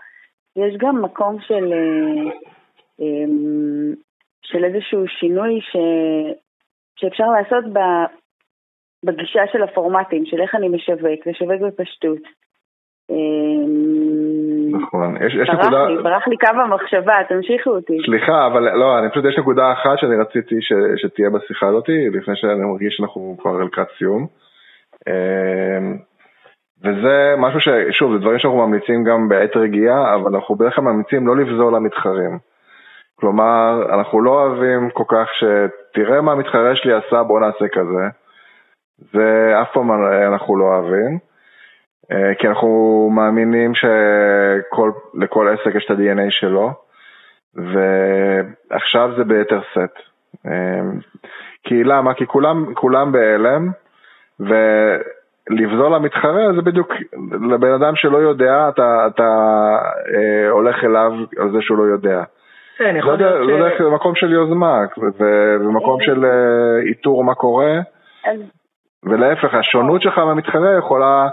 יש 0.57 0.75
גם 0.79 1.03
מקום 1.03 1.37
של, 1.41 1.73
אה, 3.01 3.25
של 4.43 4.65
איזשהו 4.65 5.09
שינוי 5.09 5.61
ש, 5.61 5.77
שאפשר 6.97 7.25
לעשות 7.25 7.65
ב, 7.73 7.79
בגישה 9.05 9.43
של 9.53 9.63
הפורמטים, 9.63 10.27
של 10.27 10.41
איך 10.41 10.55
אני 10.55 10.69
משווק, 10.69 11.27
לשווק 11.27 11.61
בפשטות. 11.61 12.23
אמ, 13.11 14.81
נכון, 14.81 15.17
יש, 15.27 15.35
יש 15.35 15.49
ברח 15.49 15.61
נקודה... 15.61 15.89
לי, 15.89 16.03
ברח 16.03 16.29
לי 16.29 16.37
קו 16.37 16.61
המחשבה, 16.65 17.15
תמשיכו 17.29 17.71
אותי. 17.71 17.99
סליחה, 18.07 18.47
אבל 18.47 18.63
לא, 18.63 18.99
אני 18.99 19.11
פשוט, 19.11 19.25
יש 19.25 19.39
נקודה 19.39 19.73
אחת 19.73 19.99
שאני 19.99 20.17
רציתי 20.17 20.55
ש, 20.61 20.73
שתהיה 20.97 21.31
בשיחה 21.31 21.67
הזאת, 21.67 21.89
לפני 22.13 22.37
שאני 22.37 22.65
מרגיש 22.65 22.97
שאנחנו 22.97 23.37
כבר 23.41 23.65
לקראת 23.65 23.89
סיום. 23.99 24.27
אמ, 25.09 25.97
וזה 26.85 27.35
משהו 27.39 27.61
ששוב, 27.61 28.13
זה 28.13 28.19
דברים 28.19 28.39
שאנחנו 28.39 28.67
ממליצים 28.67 29.05
גם 29.05 29.29
בעת 29.29 29.57
רגיעה, 29.57 30.15
אבל 30.15 30.35
אנחנו 30.35 30.55
בדרך 30.55 30.75
כלל 30.75 30.85
ממליצים 30.85 31.27
לא 31.27 31.37
לבזור 31.37 31.73
למתחרים. 31.73 32.39
כלומר, 33.21 33.83
אנחנו 33.95 34.21
לא 34.21 34.31
אוהבים 34.31 34.91
כל 34.91 35.05
כך 35.09 35.29
שתראה 35.35 36.21
מה 36.21 36.33
המתחרה 36.33 36.77
שלי 36.77 36.93
עשה, 36.93 37.23
בוא 37.23 37.41
נעשה 37.41 37.69
כזה. 37.73 38.09
זה 39.13 39.55
אף 39.63 39.73
פעם 39.73 39.91
אנחנו 40.33 40.57
לא 40.57 40.65
אוהבים. 40.65 41.19
אה, 42.13 42.35
כי 42.39 42.49
אנחנו 42.49 43.11
מאמינים 43.13 43.73
שלכל 43.75 45.49
עסק 45.49 45.75
יש 45.75 45.85
את 45.85 45.91
ה-DNA 45.91 46.31
שלו, 46.31 46.73
ועכשיו 47.55 49.11
זה 49.17 49.25
ביתר 49.25 49.61
סט. 49.73 49.99
אה, 50.47 50.81
כי 51.65 51.85
למה? 51.85 52.15
כי 52.15 52.27
כולם, 52.27 52.75
כולם 52.75 53.13
בהלם, 53.13 53.69
ולבזול 54.41 55.95
למתחרה 55.95 56.53
זה 56.55 56.63
בדיוק, 56.63 56.93
לבן 57.51 57.73
אדם 57.73 57.97
שלא 57.97 58.19
יודע, 58.19 58.69
אתה, 58.69 59.07
אתה 59.07 59.29
אה, 60.15 60.51
הולך 60.51 60.85
אליו 60.85 61.13
על 61.39 61.53
זה 61.53 61.59
שהוא 61.61 61.79
לא 61.79 61.83
יודע. 61.83 62.23
כן, 62.81 62.97
יכול 62.97 63.15
להיות 63.15 63.43
ש... 63.43 63.47
זה 63.47 63.59
דרך 63.59 63.81
מקום 63.95 64.15
של 64.15 64.33
יוזמה, 64.33 64.79
ומקום 65.61 66.01
של 66.01 66.25
איתור 66.87 67.25
מה 67.25 67.35
קורה, 67.35 67.81
ולהפך, 69.05 69.55
השונות 69.55 70.03
שלך 70.03 70.19
מהמתחרה 70.19 70.79
יכולה... 70.79 71.29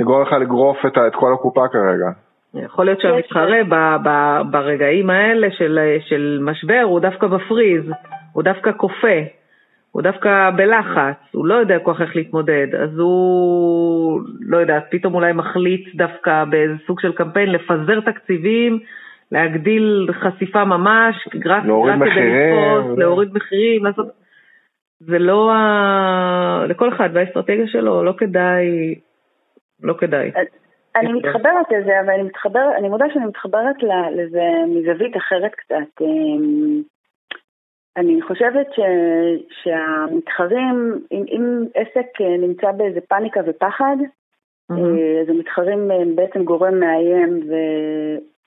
לגרום 0.00 0.22
לך 0.22 0.32
לגרוף 0.32 0.86
את, 0.86 0.98
את 1.06 1.14
כל 1.14 1.32
הקופה 1.32 1.68
כרגע. 1.68 2.06
יכול 2.54 2.84
להיות 2.84 3.00
שהמתחרה 3.00 3.64
ב, 3.68 3.74
ב, 4.08 4.38
ברגעים 4.50 5.10
האלה 5.10 5.48
של, 5.50 5.78
של 6.00 6.38
משבר 6.42 6.80
הוא 6.84 7.00
דווקא 7.00 7.26
בפריז, 7.26 7.84
הוא 8.32 8.42
דווקא 8.42 8.70
כופה, 8.76 9.18
הוא 9.92 10.02
דווקא 10.02 10.50
בלחץ, 10.56 11.16
הוא 11.32 11.46
לא 11.46 11.54
יודע 11.54 11.78
כל 11.78 11.94
כך 11.94 12.00
איך 12.00 12.16
להתמודד, 12.16 12.74
אז 12.82 12.98
הוא, 12.98 14.20
לא 14.40 14.56
יודע, 14.56 14.78
פתאום 14.90 15.14
אולי 15.14 15.32
מחליט 15.32 15.94
דווקא 15.94 16.44
באיזה 16.44 16.74
סוג 16.86 17.00
של 17.00 17.12
קמפיין 17.12 17.52
לפזר 17.52 18.00
תקציבים, 18.00 18.78
להגדיל 19.32 20.08
חשיפה 20.12 20.64
ממש, 20.64 21.28
רק, 21.46 21.64
להוריד 21.64 21.94
רק 21.94 22.00
מחירים, 22.00 22.56
כדי 22.56 22.78
לתפוס, 22.78 22.98
להוריד 22.98 23.28
מחירים, 23.34 23.84
לעשות... 23.84 24.06
זה 25.00 25.18
לא 25.18 25.52
ה... 25.52 26.64
לכל 26.68 26.88
אחד 26.88 27.08
והאסטרטגיה 27.12 27.66
שלו, 27.66 28.04
לא 28.04 28.12
כדאי 28.18 28.94
לא 29.82 29.94
כדאי. 29.98 30.30
אני 30.96 31.12
מתחברת 31.12 31.66
לזה, 31.70 32.00
אבל 32.00 32.10
אני 32.10 32.22
מתחברת, 32.22 32.74
אני 32.78 32.88
מודה 32.88 33.04
שאני 33.14 33.26
מתחברת 33.26 33.76
לזה 34.12 34.42
מזווית 34.66 35.16
אחרת 35.16 35.54
קצת. 35.54 36.00
אמ, 36.00 36.82
אני 37.96 38.22
חושבת 38.22 38.66
ש, 38.72 38.80
שהמתחרים, 39.62 41.00
אם, 41.12 41.24
אם 41.28 41.64
עסק 41.74 42.20
נמצא 42.38 42.72
באיזה 42.72 43.00
פאניקה 43.00 43.40
ופחד, 43.46 43.96
mm-hmm. 44.72 44.74
אז 45.22 45.28
המתחרים 45.28 45.90
בעצם 46.14 46.44
גורם 46.44 46.80
מאיים 46.80 47.40
ו, 47.48 47.54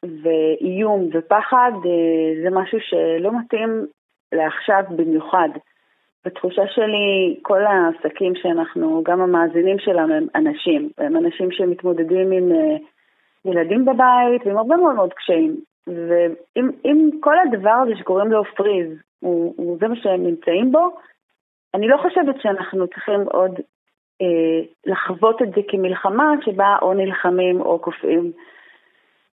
ואיום 0.04 1.10
ופחד, 1.14 1.72
אה, 1.86 2.42
זה 2.44 2.50
משהו 2.52 2.80
שלא 2.82 3.32
מתאים 3.40 3.86
לעכשיו 4.32 4.84
במיוחד. 4.90 5.50
בתחושה 6.26 6.62
שלי, 6.68 7.40
כל 7.42 7.62
העסקים 7.66 8.36
שאנחנו, 8.36 9.04
גם 9.06 9.22
המאזינים 9.22 9.80
שלנו 9.80 10.14
הם 10.14 10.28
אנשים, 10.36 10.90
הם 10.98 11.18
אנשים 11.18 11.52
שמתמודדים 11.52 12.32
עם 12.32 12.52
uh, 12.52 12.82
ילדים 13.46 13.86
בבית 13.86 14.46
ועם 14.46 14.58
הרבה 14.58 14.78
מאוד 14.78 14.96
מאוד 14.96 15.14
קשיים. 15.14 15.56
ואם 15.88 17.10
כל 17.20 17.36
הדבר 17.40 17.76
הזה 17.84 17.92
שקוראים 18.00 18.32
לו 18.32 18.44
פריז, 18.44 18.88
הוא, 19.20 19.54
הוא 19.58 19.78
זה 19.80 19.88
מה 19.88 19.96
שהם 19.96 20.24
נמצאים 20.24 20.72
בו, 20.72 20.90
אני 21.74 21.88
לא 21.88 21.98
חושבת 21.98 22.42
שאנחנו 22.42 22.88
צריכים 22.88 23.22
עוד 23.22 23.60
אה, 24.22 24.62
לחוות 24.86 25.42
את 25.42 25.48
זה 25.56 25.62
כמלחמה 25.68 26.34
שבה 26.42 26.76
או 26.82 26.94
נלחמים 26.94 27.62
או 27.62 27.80
קופאים. 27.80 28.32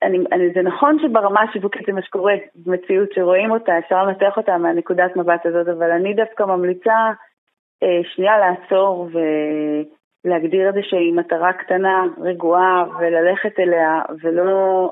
אני, 0.04 0.18
אני, 0.32 0.54
זה 0.54 0.62
נכון 0.62 0.98
שברמה 1.02 1.42
השיווקית 1.42 1.86
זה 1.86 1.94
מה 1.94 2.02
שקורה 2.02 2.34
במציאות 2.66 3.10
שרואים 3.14 3.52
אותה, 3.52 3.78
אפשר 3.78 4.04
לנתח 4.04 4.38
אותה 4.38 4.58
מהנקודת 4.58 5.16
מבט 5.16 5.46
הזאת, 5.46 5.68
אבל 5.68 5.92
אני 5.92 6.14
דווקא 6.14 6.44
ממליצה 6.44 7.12
אה, 7.84 8.02
שנייה 8.04 8.38
לעצור 8.38 9.10
ולהגדיר 10.26 10.68
איזושהי 10.68 11.12
מטרה 11.12 11.54
קטנה, 11.54 12.04
רגועה, 12.22 12.86
וללכת 13.00 13.60
אליה, 13.60 14.02
ולא 14.22 14.92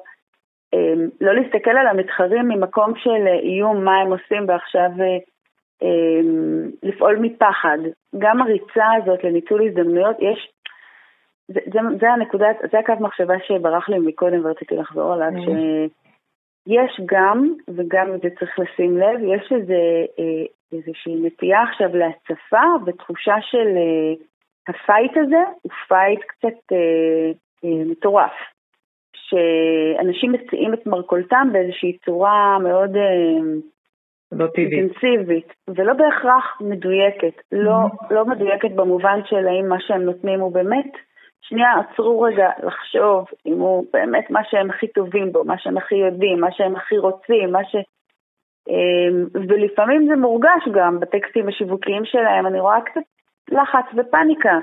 אה, 0.74 0.94
לא 1.22 1.36
להסתכל 1.36 1.70
על 1.70 1.88
המתחרים 1.88 2.48
ממקום 2.48 2.94
של 2.96 3.28
איום 3.44 3.84
מה 3.84 3.98
הם 3.98 4.14
עושים 4.14 4.46
ועכשיו 4.48 4.90
אה, 5.00 5.18
אה, 5.84 6.22
לפעול 6.84 7.18
מפחד. 7.22 7.78
גם 8.18 8.42
הריצה 8.42 8.86
הזאת 8.98 9.24
לניצול 9.24 9.68
הזדמנויות, 9.68 10.16
יש 10.20 10.52
זה, 11.48 11.60
זה, 11.74 11.80
זה 12.00 12.10
הנקודה, 12.10 12.48
זה 12.72 12.80
הקו 12.80 12.94
מחשבה 13.00 13.34
שברח 13.48 13.90
לי 13.90 14.00
מקודם 14.00 14.46
ורציתי 14.46 14.76
לחזור 14.76 15.14
עליו, 15.14 15.28
אממ. 15.28 15.42
שיש 16.68 17.02
גם, 17.06 17.54
וגם 17.68 18.16
את 18.16 18.22
זה 18.22 18.30
צריך 18.40 18.60
לשים 18.60 18.98
לב, 18.98 19.20
יש 19.36 19.52
איזה, 19.52 20.06
אה, 20.20 20.46
איזושהי 20.72 21.16
נטייה 21.16 21.64
עכשיו 21.64 21.90
להצפה 21.98 22.64
ותחושה 22.86 23.36
של 23.42 23.68
אה, 23.78 24.14
ה 24.68 24.75
fight 24.75 25.12
הזה 25.18 25.44
הוא 25.62 25.72
fight 25.88 26.20
קצת 26.28 26.72
אה, 26.72 27.32
אה, 27.64 27.86
מטורף. 27.86 28.34
שאנשים 29.30 30.32
מציעים 30.32 30.74
את 30.74 30.88
מרכולתם 30.88 31.50
באיזושהי 31.52 31.98
צורה 32.06 32.58
מאוד 32.60 32.96
אה, 32.96 33.40
לא 34.32 34.48
טבעית. 34.48 34.74
אינטנסיבית, 34.74 35.54
ולא 35.68 35.94
בהכרח 35.94 36.62
מדויקת. 36.62 37.42
לא, 37.52 37.78
לא 38.12 38.26
מדויקת 38.26 38.72
במובן 38.72 39.20
של 39.26 39.48
האם 39.48 39.70
מה 39.70 39.76
שהם 39.80 40.02
נותנים 40.02 40.40
הוא 40.40 40.52
באמת, 40.52 40.92
שנייה, 41.42 41.72
עצרו 41.80 42.22
רגע 42.22 42.50
לחשוב 42.64 43.26
אם 43.46 43.60
הוא 43.60 43.86
באמת 43.94 44.30
מה 44.30 44.40
שהם 44.44 44.70
הכי 44.70 44.88
טובים 44.88 45.32
בו, 45.32 45.44
מה 45.44 45.58
שהם 45.58 45.78
הכי 45.78 45.96
יודעים, 45.96 46.40
מה 46.40 46.52
שהם 46.52 46.76
הכי 46.76 46.98
רוצים, 46.98 47.52
מה 47.52 47.64
ש... 47.64 47.76
אמ, 48.70 49.26
ולפעמים 49.34 50.08
זה 50.08 50.16
מורגש 50.16 50.68
גם 50.74 51.00
בטקסטים 51.00 51.48
השיווקיים 51.48 52.06
שלהם, 52.06 52.48
אני 52.48 52.60
רואה 52.60 52.82
קצת 52.82 53.02
לחץ 53.52 53.86
ופניקה, 53.96 54.60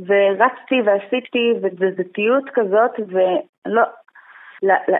ורצתי 0.00 0.80
ועשיתי 0.84 1.52
ותזזיתיות 1.62 2.44
כזאת, 2.54 2.90
ולא, 3.08 3.82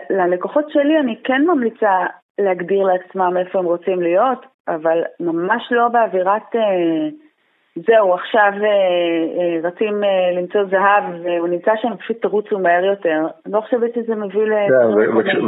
ללקוחות 0.09 0.69
שלי 0.69 0.99
אני 0.99 1.15
כן 1.23 1.41
ממליצה 1.45 2.05
להגדיר 2.39 2.83
לעצמם 2.83 3.37
איפה 3.37 3.59
הם 3.59 3.65
רוצים 3.65 4.01
להיות, 4.01 4.45
אבל 4.67 5.03
ממש 5.19 5.67
לא 5.71 5.87
באווירת 5.87 6.55
אה, 6.55 7.09
זהו, 7.85 8.13
עכשיו 8.13 8.51
אה, 8.53 8.67
אה, 9.37 9.69
רצים 9.69 10.03
אה, 10.03 10.41
למצוא 10.41 10.61
זהב 10.63 11.03
והוא 11.23 11.47
נמצא 11.47 11.71
שם, 11.81 11.95
פשוט 11.99 12.21
תרוצו 12.21 12.59
מהר 12.59 12.85
יותר. 12.85 13.19
אני 13.45 13.53
לא 13.53 13.61
חושבת 13.61 13.93
שזה 13.95 14.15
מביא 14.15 14.41
ל... 14.41 14.53
כן, 14.67 15.45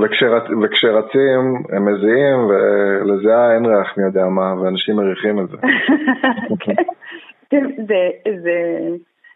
וכשרצים 0.64 1.40
הם 1.70 1.94
מזיעים 1.94 2.40
ולזיעה 2.50 3.54
אין 3.54 3.66
ריח 3.66 3.98
מי 3.98 4.04
יודע 4.04 4.26
מה, 4.26 4.62
ואנשים 4.62 4.96
מריחים 4.96 5.40
את 5.40 5.50
זה. 5.50 5.58
כן, 7.50 7.66
זה... 7.88 8.50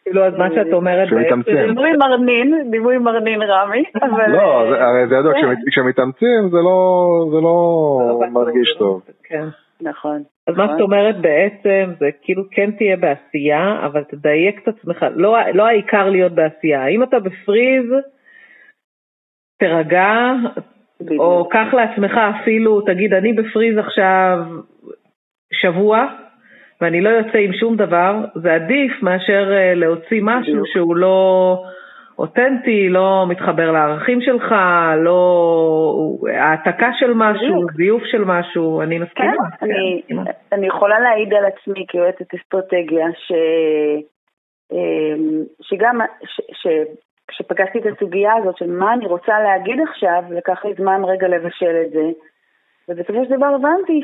כאילו, 0.04 0.26
אז 0.26 0.34
מה 0.38 0.50
שאת 0.50 0.74
אומרת 0.74 1.10
בעצם... 1.10 1.42
דימוי 1.42 1.92
מרנין, 1.92 2.72
דימוי 2.72 2.98
מרנין 2.98 3.42
רמי, 3.42 3.84
אבל... 4.02 4.32
לא, 4.32 4.76
הרי 4.76 5.08
זה 5.08 5.16
ידוע, 5.16 5.34
כשמתאמצים 5.70 6.50
זה 6.52 6.58
לא, 6.58 7.40
לא 7.44 8.20
מרגיש 8.32 8.76
טוב. 8.80 9.02
נכון. 9.82 10.24
אז 10.48 10.56
מה 10.58 10.68
שאת 10.68 10.82
אומרת 10.82 11.16
בעצם 11.22 11.94
זה 12.00 12.10
כאילו 12.22 12.44
כן 12.52 12.72
תהיה 12.72 12.98
בעשייה, 12.98 13.86
אבל 13.86 14.04
תדייק 14.04 14.60
את 14.64 14.68
עצמך, 14.68 15.06
לא, 15.16 15.38
לא 15.54 15.68
העיקר 15.68 16.10
להיות 16.10 16.32
בעשייה. 16.32 16.88
אם 16.88 17.04
אתה 17.04 17.20
בפריז, 17.20 17.86
תירגע, 19.60 20.34
או 21.20 21.50
קח 21.50 21.74
לעצמך 21.74 22.12
אפילו, 22.42 22.82
תגיד, 22.82 23.14
אני 23.14 23.34
בפריז 23.34 23.78
עכשיו 23.78 24.38
שבוע, 25.54 26.06
ואני 26.82 27.02
לא 27.02 27.10
יוצא 27.10 27.38
עם 27.38 27.54
שום 27.54 27.76
דבר, 27.76 28.26
זה 28.36 28.54
עדיף 28.54 28.92
מאשר 29.02 29.52
אה, 29.52 29.74
להוציא 29.74 30.22
משהו 30.24 30.54
בדיוק. 30.54 30.68
שהוא 30.68 30.96
לא 30.96 31.64
אותנטי, 32.18 32.90
לא 32.90 33.26
מתחבר 33.30 33.72
לערכים 33.72 34.22
שלך, 34.22 34.56
לא 34.98 36.18
העתקה 36.34 36.90
של 36.94 37.14
משהו. 37.16 37.66
זיוף 37.76 38.04
של 38.06 38.24
משהו, 38.24 38.82
אני 38.82 39.00
מסכימה. 39.00 39.32
כן, 39.60 39.66
אני, 39.66 40.02
כן. 40.08 40.32
אני 40.52 40.68
יכולה 40.68 41.00
להעיד 41.00 41.34
על 41.34 41.46
עצמי 41.46 41.86
כיועצת 41.88 42.34
אסטרטגיה, 42.34 43.08
ש, 43.18 43.32
אמ, 44.72 45.44
שגם, 45.62 46.00
ש, 46.24 46.42
ש, 46.54 46.68
כשפגשתי 47.28 47.80
את 47.80 47.84
הסוגיה 47.86 48.34
הזאת 48.34 48.58
של 48.58 48.72
מה 48.72 48.94
אני 48.94 49.06
רוצה 49.06 49.40
להגיד 49.40 49.80
עכשיו, 49.90 50.24
לקח 50.30 50.66
לי 50.66 50.74
זמן 50.74 51.02
רגע 51.06 51.28
לבשל 51.28 51.76
את 51.86 51.92
זה. 51.92 52.10
ובסופו 52.90 53.26
של 53.26 53.36
דבר 53.38 53.46
הבנתי 53.56 54.02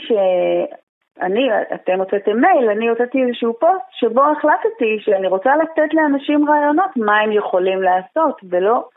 אני, 1.22 1.50
אתם 1.76 2.00
הוצאתם 2.00 2.38
מייל, 2.40 2.70
אני 2.70 2.88
הוצאתי 2.88 3.24
איזשהו 3.24 3.54
פוסט 3.60 3.86
שבו 3.92 4.22
החלטתי 4.22 4.98
שאני 5.00 5.28
רוצה 5.28 5.56
לתת 5.56 5.94
לאנשים 5.94 6.50
רעיונות 6.50 6.98
מה 6.98 7.20
הם 7.20 7.32
יכולים 7.32 7.82
לעשות, 7.82 8.42
ולא 8.50 8.88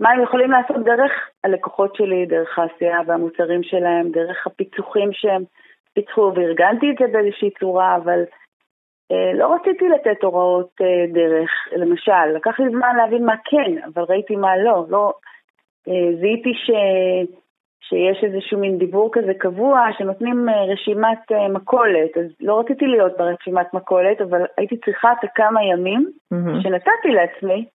מה 0.00 0.10
הם 0.10 0.22
יכולים 0.22 0.50
לעשות 0.50 0.76
דרך 0.76 1.12
הלקוחות 1.44 1.96
שלי, 1.96 2.26
דרך 2.26 2.58
העשייה 2.58 3.00
והמוצרים 3.06 3.62
שלהם, 3.62 4.10
דרך 4.10 4.46
הפיצוחים 4.46 5.12
שהם 5.12 5.42
פיצחו, 5.94 6.32
וארגנתי 6.34 6.90
את 6.90 6.96
זה 6.98 7.04
באיזושהי 7.12 7.50
צורה, 7.50 7.96
אבל 7.96 8.22
אה, 9.12 9.32
לא 9.34 9.54
רציתי 9.54 9.88
לתת 9.88 10.22
הוראות 10.22 10.70
אה, 10.80 11.06
דרך, 11.12 11.50
למשל, 11.76 12.26
לקח 12.34 12.60
לי 12.60 12.70
זמן 12.70 12.96
להבין 12.96 13.24
מה 13.24 13.34
כן, 13.44 13.82
אבל 13.84 14.02
ראיתי 14.08 14.36
מה 14.36 14.56
לא, 14.56 14.84
לא, 14.88 15.12
אה, 15.88 16.16
זיהיתי 16.20 16.52
ש... 16.54 16.70
שיש 17.88 18.24
איזשהו 18.24 18.58
מין 18.60 18.78
דיבור 18.78 19.10
כזה 19.12 19.32
קבוע, 19.38 19.86
שנותנים 19.98 20.48
אה, 20.48 20.64
רשימת 20.64 21.32
אה, 21.32 21.48
מכולת, 21.48 22.16
אז 22.16 22.26
לא 22.40 22.60
רציתי 22.60 22.86
להיות 22.86 23.16
ברשימת 23.18 23.74
מכולת, 23.74 24.20
אבל 24.20 24.42
הייתי 24.56 24.76
צריכה 24.76 25.12
את 25.12 25.24
הכמה 25.24 25.64
ימים 25.64 26.10
mm-hmm. 26.34 26.62
שנתתי 26.62 27.08
לעצמי 27.08 27.66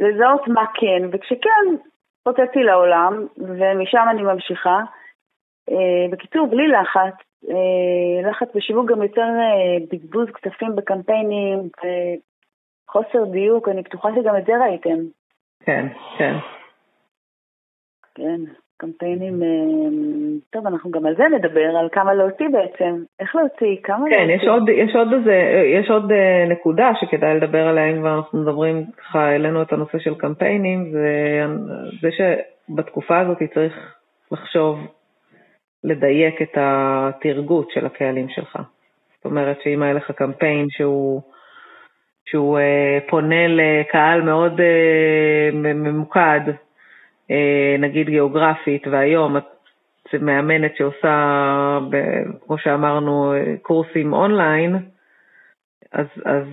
לזהות 0.00 0.48
מה 0.48 0.64
כן, 0.74 1.08
וכשכן, 1.12 1.66
הוצאתי 2.22 2.62
לעולם, 2.62 3.26
ומשם 3.38 4.04
אני 4.10 4.22
ממשיכה. 4.22 4.80
אה, 5.70 6.06
בקיצור, 6.10 6.46
בלי 6.46 6.68
לחץ, 6.68 7.14
לחץ 8.30 8.48
בשיווק 8.54 8.90
גם 8.90 9.02
יותר 9.02 9.26
בזבוז 9.92 10.28
כספים 10.30 10.76
בקמפיינים, 10.76 11.58
וחוסר 12.88 13.24
דיוק, 13.32 13.68
אני 13.68 13.82
בטוחה 13.82 14.08
שגם 14.16 14.36
את 14.36 14.44
זה 14.46 14.52
ראיתם. 14.64 14.98
כן, 15.64 15.86
כן. 16.18 16.36
כן. 18.14 18.65
קמפיינים, 18.76 19.42
אה, 19.42 19.48
טוב, 20.50 20.66
אנחנו 20.66 20.90
גם 20.90 21.06
על 21.06 21.16
זה 21.16 21.24
נדבר, 21.36 21.76
על 21.80 21.88
כמה 21.92 22.14
להוציא 22.14 22.46
בעצם, 22.52 23.02
איך 23.20 23.36
להוציא, 23.36 23.76
כמה 23.82 24.04
כן, 24.10 24.28
להוציא. 24.28 24.36
כן, 24.36 24.42
יש 24.42 24.48
עוד, 24.48 24.68
יש 24.68 24.96
עוד 24.96 25.12
איזה, 25.12 25.34
יש 25.80 25.90
עוד 25.90 26.12
אה, 26.12 26.44
נקודה 26.48 26.90
שכדאי 27.00 27.34
לדבר 27.34 27.66
עליה 27.66 27.90
אם 27.90 27.98
כבר 28.00 28.16
אנחנו 28.16 28.42
מדברים, 28.42 28.84
ככה 28.96 29.20
העלינו 29.20 29.62
את 29.62 29.72
הנושא 29.72 29.98
של 29.98 30.14
קמפיינים, 30.14 30.90
זה, 30.92 31.42
זה 32.00 32.08
שבתקופה 32.16 33.18
הזאת 33.18 33.38
צריך 33.54 33.94
לחשוב, 34.32 34.78
לדייק 35.84 36.42
את 36.42 36.58
התרגות 36.60 37.70
של 37.70 37.86
הקהלים 37.86 38.28
שלך. 38.28 38.58
זאת 39.16 39.24
אומרת 39.24 39.56
שאם 39.62 39.82
היה 39.82 39.92
לך 39.92 40.10
קמפיין 40.10 40.66
שהוא... 40.70 41.22
שהוא 42.28 42.58
אה, 42.58 42.98
פונה 43.08 43.46
לקהל 43.48 44.22
מאוד 44.22 44.60
אה, 44.60 45.50
ממוקד, 45.54 46.40
נגיד 47.78 48.06
גיאוגרפית, 48.06 48.86
והיום 48.86 49.36
את 49.36 49.44
מאמנת 50.20 50.76
שעושה, 50.76 51.78
כמו 52.46 52.58
שאמרנו, 52.58 53.34
קורסים 53.62 54.12
אונליין, 54.12 54.76
אז, 55.92 56.06
אז, 56.24 56.44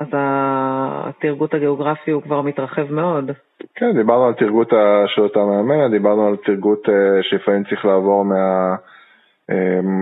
אז 0.00 0.08
התרגות 0.12 1.54
הגיאוגרפי 1.54 2.10
הוא 2.10 2.22
כבר 2.22 2.42
מתרחב 2.42 2.92
מאוד. 2.92 3.30
כן, 3.74 3.96
דיברנו 3.96 4.24
על 4.24 4.34
תרגות 4.34 4.72
של 5.06 5.22
אותה 5.22 5.40
מאמנת, 5.44 5.90
דיברנו 5.90 6.26
על 6.26 6.36
תרגות 6.36 6.88
אה, 6.88 7.22
שלפעמים 7.22 7.64
צריך 7.64 7.84
לעבור 7.84 8.24
מה... 8.24 8.74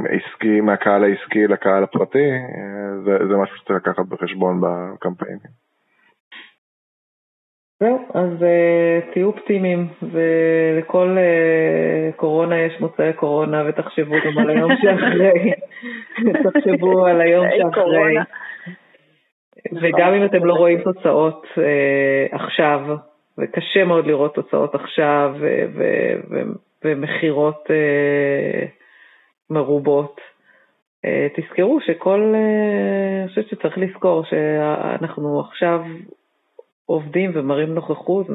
עסקי, 0.09 0.61
מהקהל 0.61 1.05
העסקי 1.05 1.47
לקהל 1.47 1.85
הפרטי, 1.85 2.31
אה, 2.31 3.01
זה, 3.05 3.19
זה 3.29 3.37
משהו 3.37 3.57
שצריך 3.57 3.87
לקחת 3.87 4.07
בחשבון 4.07 4.61
בקמפיינים. 4.61 5.64
זהו, 7.81 7.99
אז 8.15 8.29
uh, 8.43 9.13
תהיו 9.13 9.27
אופטימיים, 9.27 9.89
ולכל 10.03 11.17
uh, 11.17 12.17
קורונה 12.17 12.61
יש 12.61 12.81
מוצאי 12.81 13.13
קורונה, 13.13 13.63
ותחשבו 13.69 14.15
גם 14.25 14.39
על 14.39 14.51
היום 14.51 14.71
שאחרי, 14.83 15.53
תחשבו 16.45 17.07
על 17.07 17.21
היום 17.21 17.47
שאחרי. 17.57 18.17
וגם 19.83 20.15
אם 20.15 20.25
אתם 20.25 20.45
לא 20.45 20.55
רואים 20.55 20.81
תוצאות 20.83 21.47
uh, 21.55 22.35
עכשיו, 22.35 22.81
וקשה 23.39 23.85
מאוד 23.85 24.07
לראות 24.07 24.35
תוצאות 24.35 24.75
עכשיו, 24.75 25.35
ומכירות 26.85 27.65
uh, 27.67 28.69
מרובות, 29.51 30.21
uh, 31.07 31.41
תזכרו 31.41 31.81
שכל, 31.81 32.35
uh, 32.35 33.21
אני 33.21 33.29
חושבת 33.29 33.49
שצריך 33.49 33.79
לזכור 33.79 34.25
שאנחנו 34.25 35.41
עכשיו 35.41 35.81
עובדים 36.87 37.31
ומראים 37.35 37.75
נוכחות 37.75 38.27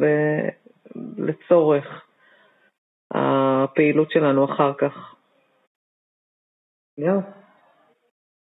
לצורך 1.17 2.05
הפעילות 3.13 4.11
שלנו 4.11 4.45
אחר 4.45 4.73
כך. 4.73 5.15
זהו. 6.99 7.21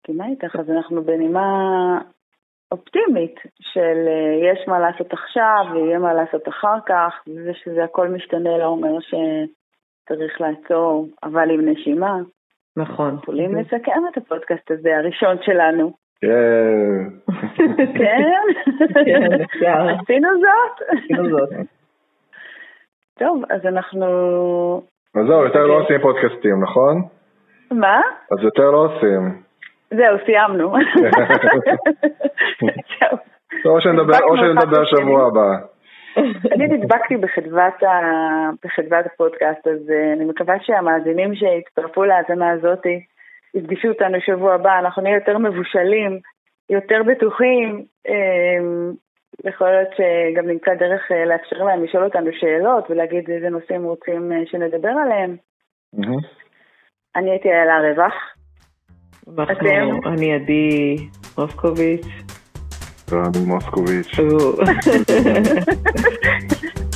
מסכימה 0.06 0.26
איתך, 0.26 0.56
אז 0.56 0.70
אנחנו 0.70 1.04
בנימה 1.04 1.48
אופטימית 2.72 3.34
של 3.60 4.08
אה, 4.08 4.52
יש 4.52 4.68
מה 4.68 4.78
לעשות 4.78 5.12
עכשיו 5.12 5.64
ויהיה 5.72 5.98
מה 5.98 6.14
לעשות 6.14 6.48
אחר 6.48 6.78
כך, 6.86 7.14
וזה 7.26 7.54
שזה 7.54 7.84
הכל 7.84 8.08
משתנה 8.08 8.58
לא 8.58 8.64
אומר 8.64 8.98
שצריך 9.00 10.40
לעצור, 10.40 11.08
אבל 11.22 11.50
עם 11.50 11.68
נשימה. 11.68 12.16
נכון. 12.76 13.14
יכולים 13.22 13.54
לסכם 13.54 14.00
את 14.12 14.16
הפודקאסט 14.16 14.70
הזה, 14.70 14.96
הראשון 14.96 15.36
שלנו. 15.42 16.05
כן. 16.20 17.08
כן? 17.98 19.42
אפשר. 19.44 19.88
עשינו 20.02 20.28
זאת? 20.40 20.88
עשינו 20.88 21.30
זאת. 21.30 21.50
טוב, 23.18 23.42
אז 23.50 23.66
אנחנו... 23.66 24.06
אז 25.14 25.26
זהו, 25.26 25.44
יותר 25.44 25.66
לא 25.66 25.80
עושים 25.80 26.00
פודקאסטים, 26.00 26.62
נכון? 26.62 27.02
מה? 27.70 28.00
אז 28.32 28.38
יותר 28.42 28.70
לא 28.70 28.84
עושים. 28.84 29.42
זהו, 29.90 30.16
סיימנו. 30.26 30.74
או 33.64 33.80
שנדבר 34.36 34.84
שבוע 34.84 35.26
הבא. 35.26 35.56
אני 36.52 36.66
נדבקתי 36.66 37.16
בחדוות, 37.16 37.82
ה... 37.82 37.90
בחדוות 38.64 39.06
הפודקאסט, 39.06 39.66
אז 39.66 39.90
אה, 39.90 40.12
אני 40.12 40.24
מקווה 40.24 40.54
שהמאזינים 40.60 41.34
שהצטרפו 41.34 42.04
להאזנה 42.04 42.50
הזאת 42.50 42.86
יפגשו 43.56 43.88
אותנו 43.88 44.18
שבוע 44.20 44.54
הבא, 44.54 44.78
אנחנו 44.78 45.02
נהיה 45.02 45.14
יותר 45.14 45.38
מבושלים, 45.38 46.20
יותר 46.70 47.02
בטוחים. 47.06 47.84
אמ, 48.08 48.92
יכול 49.44 49.68
להיות 49.68 49.88
שגם 49.96 50.48
נמצא 50.48 50.74
דרך 50.74 51.02
אה, 51.12 51.24
לאפשר 51.24 51.56
להם 51.56 51.84
לשאול 51.84 52.04
אותנו 52.04 52.30
שאלות 52.40 52.90
ולהגיד 52.90 53.30
איזה 53.30 53.48
נושאים 53.48 53.84
רוצים 53.84 54.32
אה, 54.32 54.38
שנדבר 54.46 54.94
עליהם. 55.04 55.36
אני 57.16 57.30
הייתי 57.30 57.48
איילה 57.48 57.80
רווח. 57.80 58.14
אנחנו, 59.38 60.12
אני 60.12 60.34
עדי 60.34 60.96
מוסקוביץ'. 61.38 62.06
רמי 63.12 63.46
מוסקוביץ'. 63.46 64.16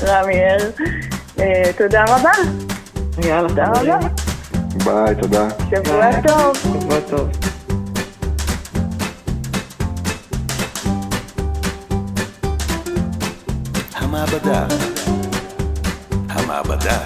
רמי 0.08 0.40
הר. 0.44 0.58
אה, 1.40 1.72
תודה 1.78 2.04
רבה. 2.04 2.30
יאללה, 3.28 3.48
תודה 3.48 3.64
רבה. 3.66 4.19
ביי, 4.84 5.14
תודה. 5.20 5.48
שבוע 5.70 6.22
טוב. 6.26 6.56
שבוע 6.56 7.00
טוב. 7.10 7.28
המעבדה. 13.94 14.66
המעבדה. 16.28 16.98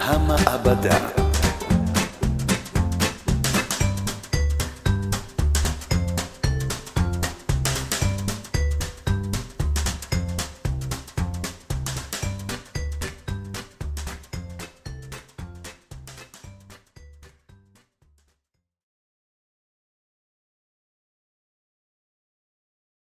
המעבדה. 0.00 1.21